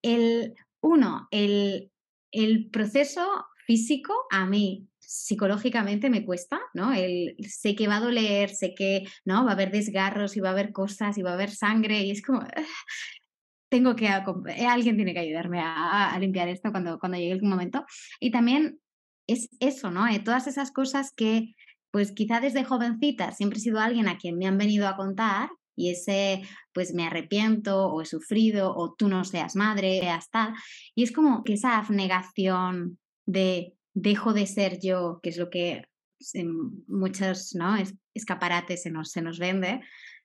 El, 0.00 0.54
uno, 0.80 1.26
el, 1.32 1.90
el 2.30 2.70
proceso 2.70 3.46
físico 3.66 4.14
a 4.30 4.46
mí 4.46 4.86
psicológicamente 5.06 6.10
me 6.10 6.24
cuesta, 6.24 6.60
¿no? 6.74 6.92
El, 6.92 7.36
sé 7.48 7.74
que 7.74 7.88
va 7.88 7.96
a 7.96 8.00
doler, 8.00 8.50
sé 8.50 8.74
que, 8.74 9.06
¿no? 9.24 9.44
Va 9.44 9.50
a 9.50 9.54
haber 9.54 9.70
desgarros 9.70 10.36
y 10.36 10.40
va 10.40 10.50
a 10.50 10.52
haber 10.52 10.72
cosas 10.72 11.18
y 11.18 11.22
va 11.22 11.30
a 11.30 11.34
haber 11.34 11.50
sangre 11.50 12.02
y 12.02 12.10
es 12.10 12.22
como, 12.22 12.40
tengo 13.68 13.96
que, 13.96 14.06
eh, 14.06 14.66
alguien 14.66 14.96
tiene 14.96 15.12
que 15.14 15.20
ayudarme 15.20 15.60
a, 15.60 16.16
limpiar 16.20 16.48
esto 16.48 16.70
cuando, 16.70 16.98
cuando 16.98 17.18
llegue 17.18 17.32
el 17.32 17.42
momento. 17.42 17.84
Y 18.20 18.30
también 18.30 18.78
es 19.26 19.48
eso, 19.60 19.90
¿no? 19.90 20.06
Eh, 20.06 20.20
todas 20.20 20.46
esas 20.46 20.70
cosas 20.70 21.12
que, 21.12 21.54
pues 21.90 22.12
quizá 22.12 22.40
desde 22.40 22.64
jovencita 22.64 23.32
siempre 23.32 23.58
he 23.58 23.62
sido 23.62 23.80
alguien 23.80 24.08
a 24.08 24.18
quien 24.18 24.38
me 24.38 24.46
han 24.46 24.58
venido 24.58 24.88
a 24.88 24.96
contar 24.96 25.50
y 25.76 25.90
ese, 25.90 26.42
pues 26.72 26.94
me 26.94 27.06
arrepiento 27.06 27.86
o 27.86 28.02
he 28.02 28.06
sufrido 28.06 28.74
o 28.76 28.94
tú 28.94 29.08
no 29.08 29.24
seas 29.24 29.56
madre, 29.56 30.00
seas 30.00 30.30
tal. 30.30 30.54
Y 30.94 31.02
es 31.02 31.12
como 31.12 31.42
que 31.44 31.54
esa 31.54 31.78
abnegación 31.78 32.98
de 33.26 33.74
dejo 33.94 34.34
de 34.34 34.46
ser 34.46 34.80
yo, 34.80 35.20
que 35.22 35.30
es 35.30 35.38
lo 35.38 35.50
que 35.50 35.84
en 36.32 36.84
muchos 36.86 37.54
¿no? 37.54 37.76
escaparates 38.12 38.82
se 38.82 38.90
nos, 38.90 39.10
se 39.10 39.22
nos 39.22 39.38
vende, 39.38 39.80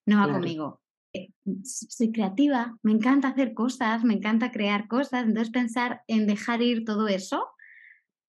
no 0.05 0.17
va 0.17 0.32
conmigo. 0.32 0.82
Eh, 1.13 1.29
soy 1.63 2.12
creativa, 2.12 2.77
me 2.84 2.91
encanta 2.91 3.29
hacer 3.29 3.53
cosas, 3.53 4.03
me 4.03 4.13
encanta 4.13 4.51
crear 4.51 4.88
cosas, 4.88 5.25
entonces 5.25 5.51
pensar 5.51 6.01
en 6.08 6.27
dejar 6.27 6.62
ir 6.62 6.86
todo 6.86 7.08
eso, 7.08 7.47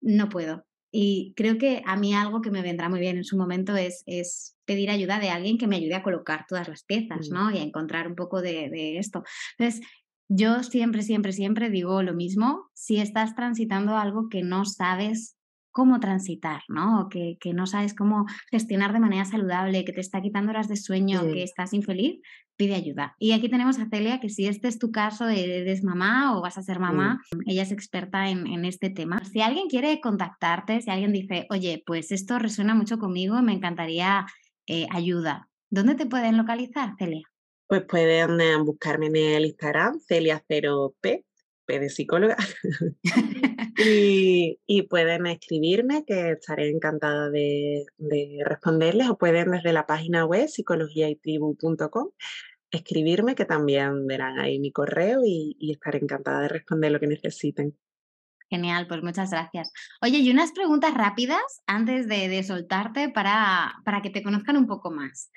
no 0.00 0.28
puedo. 0.28 0.66
Y 0.92 1.34
creo 1.36 1.58
que 1.58 1.82
a 1.86 1.96
mí 1.96 2.14
algo 2.14 2.40
que 2.40 2.50
me 2.50 2.62
vendrá 2.62 2.88
muy 2.88 2.98
bien 2.98 3.16
en 3.16 3.24
su 3.24 3.36
momento 3.36 3.76
es, 3.76 4.02
es 4.06 4.56
pedir 4.64 4.90
ayuda 4.90 5.20
de 5.20 5.30
alguien 5.30 5.56
que 5.56 5.68
me 5.68 5.76
ayude 5.76 5.94
a 5.94 6.02
colocar 6.02 6.46
todas 6.48 6.68
las 6.68 6.84
piezas, 6.84 7.30
mm. 7.30 7.34
¿no? 7.34 7.50
Y 7.52 7.58
a 7.58 7.62
encontrar 7.62 8.08
un 8.08 8.16
poco 8.16 8.42
de, 8.42 8.70
de 8.70 8.98
esto. 8.98 9.22
Entonces, 9.56 9.86
yo 10.32 10.62
siempre, 10.62 11.02
siempre, 11.02 11.32
siempre 11.32 11.70
digo 11.70 12.04
lo 12.04 12.14
mismo, 12.14 12.70
si 12.72 12.98
estás 12.98 13.34
transitando 13.34 13.96
algo 13.96 14.28
que 14.28 14.44
no 14.44 14.64
sabes 14.64 15.36
cómo 15.72 15.98
transitar, 15.98 16.62
¿no? 16.68 17.08
Que, 17.10 17.36
que, 17.40 17.52
no 17.52 17.66
sabes 17.66 17.94
cómo 17.94 18.26
gestionar 18.48 18.92
de 18.92 19.00
manera 19.00 19.24
saludable, 19.24 19.84
que 19.84 19.92
te 19.92 20.00
está 20.00 20.22
quitando 20.22 20.50
horas 20.50 20.68
de 20.68 20.76
sueño, 20.76 21.22
que 21.22 21.42
estás 21.42 21.72
infeliz, 21.72 22.20
pide 22.56 22.76
ayuda. 22.76 23.16
Y 23.18 23.32
aquí 23.32 23.48
tenemos 23.48 23.80
a 23.80 23.88
Celia, 23.88 24.20
que 24.20 24.28
si 24.28 24.46
este 24.46 24.68
es 24.68 24.78
tu 24.78 24.92
caso, 24.92 25.28
eres 25.28 25.82
mamá 25.82 26.36
o 26.36 26.42
vas 26.42 26.58
a 26.58 26.62
ser 26.62 26.78
mamá, 26.78 27.20
ella 27.46 27.62
es 27.62 27.72
experta 27.72 28.28
en, 28.28 28.46
en, 28.46 28.64
este 28.64 28.90
tema. 28.90 29.24
Si 29.24 29.40
alguien 29.40 29.68
quiere 29.68 30.00
contactarte, 30.00 30.80
si 30.80 30.90
alguien 30.90 31.12
dice, 31.12 31.46
oye, 31.50 31.82
pues 31.84 32.12
esto 32.12 32.38
resuena 32.38 32.76
mucho 32.76 32.98
conmigo, 32.98 33.42
me 33.42 33.52
encantaría 33.52 34.26
eh, 34.68 34.86
ayuda, 34.90 35.48
¿dónde 35.70 35.96
te 35.96 36.06
pueden 36.06 36.36
localizar, 36.36 36.94
Celia? 36.98 37.29
Pues 37.70 37.84
pueden 37.84 38.40
eh, 38.40 38.56
buscarme 38.56 39.06
en 39.06 39.14
el 39.16 39.46
Instagram, 39.46 40.00
Celia0P, 40.00 41.24
P 41.64 41.78
de 41.78 41.88
psicóloga. 41.88 42.36
Y, 43.82 44.82
pueden 44.90 45.26
escribirme, 45.26 46.04
que 46.04 46.32
estaré 46.32 46.68
encantada 46.68 47.30
de, 47.30 47.86
responderles, 48.44 49.08
o 49.08 49.16
pueden 49.16 49.52
desde 49.52 49.72
la 49.72 49.86
página 49.86 50.26
web 50.26 50.48
psicologiaytribu.com 50.48 52.10
escribirme, 52.70 53.34
que 53.34 53.46
también 53.46 54.06
verán 54.06 54.38
ahí 54.38 54.58
mi 54.58 54.70
correo 54.70 55.20
y, 55.24 55.56
estaré 55.72 56.00
encantada 56.00 56.40
de 56.40 56.48
responder 56.48 56.92
lo 56.92 57.00
que 57.00 57.06
necesiten. 57.06 57.78
Genial, 58.50 58.86
pues 58.86 59.02
muchas 59.02 59.30
gracias. 59.30 59.72
Oye, 60.02 60.18
y 60.18 60.30
unas 60.30 60.52
preguntas 60.52 60.92
rápidas 60.92 61.62
antes 61.66 62.06
de, 62.06 62.28
de 62.28 62.42
soltarte 62.42 63.08
para, 63.08 63.76
para 63.86 64.02
que 64.02 64.10
te 64.10 64.22
conozcan 64.22 64.58
un 64.58 64.66
poco 64.66 64.90
más. 64.90 65.30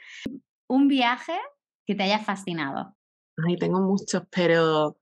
Un 0.67 0.89
viaje 0.89 1.39
que 1.86 1.96
te 1.96 2.04
haya 2.04 2.19
fascinado. 2.19 2.96
Ay, 3.46 3.58
tengo 3.58 3.82
muchos, 3.82 4.24
pero 4.30 4.98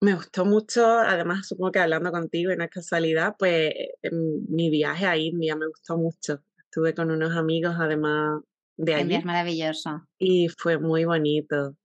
me 0.00 0.14
gustó 0.14 0.44
mucho, 0.44 0.84
además 0.86 1.48
supongo 1.48 1.72
que 1.72 1.78
hablando 1.78 2.12
contigo 2.12 2.52
y 2.52 2.56
no 2.56 2.64
es 2.64 2.70
casualidad, 2.70 3.34
pues 3.38 3.72
mi 4.12 4.68
viaje 4.68 5.06
a 5.06 5.16
India 5.16 5.56
me 5.56 5.66
gustó 5.66 5.96
mucho. 5.96 6.42
Estuve 6.58 6.94
con 6.94 7.10
unos 7.10 7.34
amigos 7.36 7.76
además 7.78 8.42
de 8.76 8.94
allí. 8.94 9.02
India 9.02 9.18
es 9.18 9.24
maravilloso. 9.24 10.06
Y 10.18 10.48
fue 10.48 10.78
muy 10.78 11.04
bonito. 11.04 11.76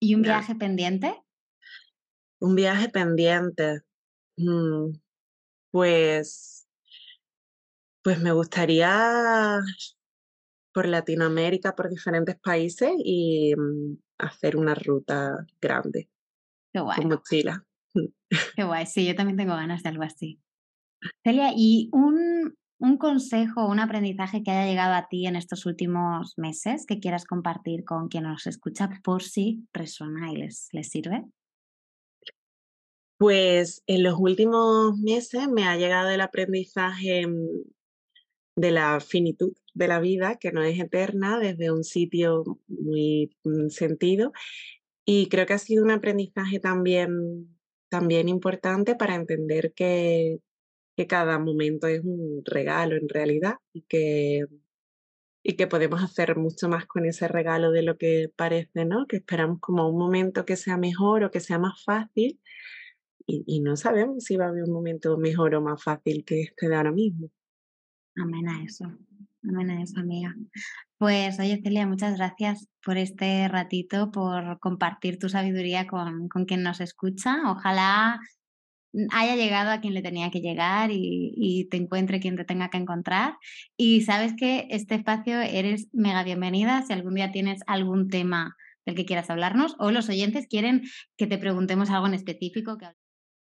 ¿Y 0.00 0.14
un 0.14 0.22
viaje 0.22 0.54
pendiente? 0.54 1.20
Un 2.38 2.54
viaje 2.54 2.88
pendiente. 2.90 3.80
Mm, 4.36 4.92
pues, 5.70 6.68
pues 8.02 8.20
me 8.20 8.32
gustaría 8.32 9.60
por 10.74 10.88
Latinoamérica, 10.88 11.76
por 11.76 11.88
diferentes 11.88 12.36
países 12.36 12.90
y 12.98 13.54
mm, 13.56 13.96
hacer 14.18 14.56
una 14.56 14.74
ruta 14.74 15.46
grande. 15.60 16.10
Qué 16.72 16.80
guay. 16.80 16.98
Con 16.98 17.08
mochila. 17.08 17.64
Qué 18.56 18.64
guay, 18.64 18.84
sí, 18.84 19.06
yo 19.06 19.14
también 19.14 19.36
tengo 19.36 19.54
ganas 19.54 19.84
de 19.84 19.90
algo 19.90 20.02
así. 20.02 20.40
Celia, 21.22 21.52
¿y 21.56 21.88
un, 21.92 22.56
un 22.80 22.98
consejo, 22.98 23.68
un 23.68 23.78
aprendizaje 23.78 24.42
que 24.42 24.50
haya 24.50 24.68
llegado 24.68 24.94
a 24.94 25.06
ti 25.08 25.26
en 25.26 25.36
estos 25.36 25.64
últimos 25.64 26.36
meses 26.36 26.86
que 26.86 26.98
quieras 26.98 27.24
compartir 27.24 27.84
con 27.84 28.08
quien 28.08 28.24
nos 28.24 28.48
escucha 28.48 28.90
por 29.04 29.22
si 29.22 29.68
resuena 29.72 30.32
y 30.32 30.36
les, 30.36 30.68
les 30.72 30.88
sirve? 30.88 31.24
Pues 33.16 33.84
en 33.86 34.02
los 34.02 34.16
últimos 34.18 34.98
meses 34.98 35.46
me 35.48 35.68
ha 35.68 35.76
llegado 35.76 36.10
el 36.10 36.20
aprendizaje 36.20 37.28
mm, 37.28 37.62
de 38.56 38.70
la 38.72 38.98
finitud 38.98 39.52
de 39.74 39.88
la 39.88 40.00
vida, 40.00 40.36
que 40.36 40.52
no 40.52 40.62
es 40.62 40.78
eterna, 40.78 41.38
desde 41.38 41.70
un 41.70 41.84
sitio 41.84 42.44
muy 42.68 43.36
mm, 43.44 43.68
sentido 43.68 44.32
y 45.04 45.28
creo 45.28 45.46
que 45.46 45.52
ha 45.52 45.58
sido 45.58 45.84
un 45.84 45.90
aprendizaje 45.90 46.60
también, 46.60 47.58
también 47.88 48.28
importante 48.28 48.94
para 48.96 49.14
entender 49.14 49.72
que, 49.74 50.40
que 50.96 51.06
cada 51.06 51.38
momento 51.38 51.86
es 51.86 52.02
un 52.02 52.42
regalo 52.44 52.96
en 52.96 53.08
realidad 53.08 53.56
y 53.72 53.82
que, 53.82 54.46
y 55.42 55.56
que 55.56 55.66
podemos 55.66 56.02
hacer 56.02 56.36
mucho 56.36 56.68
más 56.68 56.86
con 56.86 57.04
ese 57.04 57.28
regalo 57.28 57.70
de 57.70 57.82
lo 57.82 57.98
que 57.98 58.30
parece, 58.34 58.86
¿no? 58.86 59.06
Que 59.06 59.16
esperamos 59.16 59.60
como 59.60 59.88
un 59.88 59.98
momento 59.98 60.46
que 60.46 60.56
sea 60.56 60.78
mejor 60.78 61.24
o 61.24 61.30
que 61.30 61.40
sea 61.40 61.58
más 61.58 61.84
fácil 61.84 62.40
y, 63.26 63.44
y 63.46 63.60
no 63.60 63.76
sabemos 63.76 64.24
si 64.24 64.36
va 64.36 64.46
a 64.46 64.48
haber 64.48 64.64
un 64.64 64.72
momento 64.72 65.18
mejor 65.18 65.54
o 65.54 65.60
más 65.60 65.82
fácil 65.82 66.24
que 66.24 66.42
este 66.42 66.68
de 66.68 66.76
ahora 66.76 66.92
mismo. 66.92 67.30
Amén 68.16 68.48
a 68.48 68.64
eso, 68.64 68.86
amén 69.48 69.70
a 69.70 69.82
eso, 69.82 69.98
amiga. 70.00 70.34
Pues 70.98 71.38
oye 71.38 71.60
Celia, 71.62 71.86
muchas 71.86 72.16
gracias 72.16 72.68
por 72.84 72.98
este 72.98 73.48
ratito, 73.48 74.10
por 74.10 74.58
compartir 74.60 75.18
tu 75.18 75.28
sabiduría 75.28 75.86
con, 75.86 76.28
con 76.28 76.44
quien 76.44 76.62
nos 76.62 76.80
escucha. 76.80 77.50
Ojalá 77.50 78.20
haya 79.10 79.36
llegado 79.36 79.70
a 79.70 79.80
quien 79.80 79.94
le 79.94 80.02
tenía 80.02 80.30
que 80.30 80.40
llegar 80.40 80.90
y, 80.90 81.32
y, 81.36 81.68
te 81.68 81.76
encuentre 81.76 82.20
quien 82.20 82.36
te 82.36 82.44
tenga 82.44 82.70
que 82.70 82.78
encontrar. 82.78 83.34
Y 83.76 84.02
sabes 84.02 84.34
que 84.36 84.66
este 84.70 84.94
espacio 84.94 85.40
eres 85.40 85.88
mega 85.92 86.22
bienvenida 86.22 86.82
si 86.82 86.92
algún 86.92 87.14
día 87.14 87.32
tienes 87.32 87.60
algún 87.66 88.08
tema 88.08 88.56
del 88.86 88.94
que 88.94 89.04
quieras 89.04 89.30
hablarnos 89.30 89.74
o 89.78 89.90
los 89.90 90.08
oyentes 90.08 90.46
quieren 90.48 90.82
que 91.16 91.26
te 91.26 91.38
preguntemos 91.38 91.90
algo 91.90 92.06
en 92.06 92.14
específico. 92.14 92.78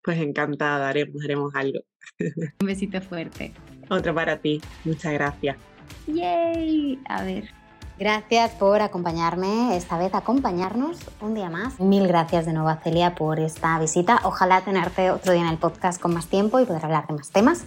Pues 0.04 0.20
encantada, 0.20 0.90
haremos, 0.90 1.24
haremos 1.24 1.56
algo. 1.56 1.80
Un 2.62 2.68
besito 2.68 3.02
fuerte. 3.02 3.54
Otro 3.90 4.14
para 4.14 4.42
ti, 4.42 4.62
muchas 4.86 5.14
gracias. 5.14 5.73
¡Yay! 6.08 7.00
A 7.08 7.24
ver. 7.24 7.64
Gracias 8.00 8.52
por 8.52 8.82
acompañarme, 8.82 9.78
esta 9.78 10.00
vez 10.00 10.16
acompañarnos 10.16 10.98
un 11.22 11.36
día 11.36 11.50
más. 11.50 11.80
Mil 11.80 12.08
gracias 12.08 12.46
de 12.46 12.52
nuevo 12.52 12.70
a 12.70 12.78
Celia 12.78 13.14
por 13.14 13.40
esta 13.40 13.78
visita. 13.78 14.20
Ojalá 14.24 14.62
tenerte 14.62 15.12
otro 15.12 15.32
día 15.32 15.44
en 15.44 15.48
el 15.48 15.60
podcast 15.60 16.02
con 16.02 16.14
más 16.14 16.26
tiempo 16.26 16.60
y 16.60 16.66
poder 16.66 16.84
hablar 16.84 17.06
de 17.06 17.14
más 17.14 17.30
temas. 17.30 17.66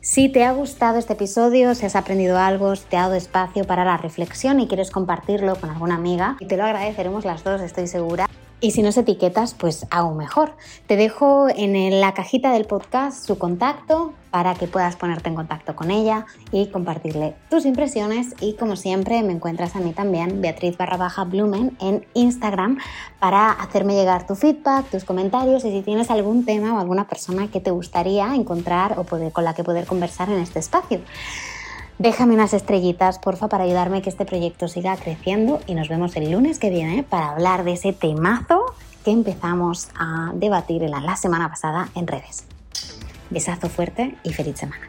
Si 0.00 0.28
te 0.28 0.44
ha 0.44 0.52
gustado 0.52 0.98
este 0.98 1.12
episodio, 1.12 1.76
si 1.76 1.86
has 1.86 1.94
aprendido 1.94 2.36
algo, 2.36 2.74
si 2.74 2.84
te 2.86 2.96
ha 2.96 3.02
dado 3.02 3.14
espacio 3.14 3.64
para 3.64 3.84
la 3.84 3.96
reflexión 3.96 4.58
y 4.58 4.66
quieres 4.66 4.90
compartirlo 4.90 5.54
con 5.54 5.70
alguna 5.70 5.94
amiga, 5.94 6.36
te 6.46 6.56
lo 6.56 6.64
agradeceremos 6.64 7.24
las 7.24 7.44
dos, 7.44 7.60
estoy 7.60 7.86
segura. 7.86 8.26
Y 8.62 8.72
si 8.72 8.82
nos 8.82 8.98
etiquetas, 8.98 9.54
pues 9.54 9.86
aún 9.90 10.18
mejor. 10.18 10.52
Te 10.86 10.96
dejo 10.96 11.48
en 11.48 12.00
la 12.00 12.12
cajita 12.12 12.52
del 12.52 12.66
podcast 12.66 13.26
su 13.26 13.38
contacto 13.38 14.12
para 14.30 14.54
que 14.54 14.66
puedas 14.66 14.96
ponerte 14.96 15.30
en 15.30 15.34
contacto 15.34 15.74
con 15.74 15.90
ella 15.90 16.26
y 16.52 16.66
compartirle 16.66 17.34
tus 17.48 17.64
impresiones. 17.64 18.34
Y 18.40 18.54
como 18.54 18.76
siempre, 18.76 19.22
me 19.22 19.32
encuentras 19.32 19.76
a 19.76 19.80
mí 19.80 19.92
también, 19.92 20.42
Beatriz 20.42 20.76
barra 20.76 20.98
baja 20.98 21.24
Blumen, 21.24 21.74
en 21.80 22.06
Instagram 22.12 22.78
para 23.18 23.50
hacerme 23.50 23.94
llegar 23.94 24.26
tu 24.26 24.34
feedback, 24.34 24.90
tus 24.90 25.04
comentarios 25.04 25.64
y 25.64 25.70
si 25.70 25.80
tienes 25.80 26.10
algún 26.10 26.44
tema 26.44 26.74
o 26.74 26.80
alguna 26.80 27.08
persona 27.08 27.48
que 27.48 27.60
te 27.60 27.70
gustaría 27.70 28.34
encontrar 28.34 28.98
o 28.98 29.04
con 29.04 29.44
la 29.44 29.54
que 29.54 29.64
poder 29.64 29.86
conversar 29.86 30.28
en 30.28 30.38
este 30.38 30.58
espacio. 30.58 31.00
Déjame 32.00 32.32
unas 32.32 32.54
estrellitas, 32.54 33.18
porfa, 33.18 33.48
para 33.48 33.64
ayudarme 33.64 34.00
que 34.00 34.08
este 34.08 34.24
proyecto 34.24 34.68
siga 34.68 34.96
creciendo 34.96 35.60
y 35.66 35.74
nos 35.74 35.90
vemos 35.90 36.16
el 36.16 36.30
lunes 36.30 36.58
que 36.58 36.70
viene 36.70 37.02
para 37.02 37.28
hablar 37.28 37.62
de 37.62 37.72
ese 37.72 37.92
temazo 37.92 38.74
que 39.04 39.10
empezamos 39.10 39.90
a 39.94 40.32
debatir 40.32 40.80
la 40.80 41.16
semana 41.16 41.50
pasada 41.50 41.90
en 41.94 42.06
redes. 42.06 42.44
Besazo 43.28 43.68
fuerte 43.68 44.16
y 44.22 44.32
feliz 44.32 44.56
semana. 44.56 44.88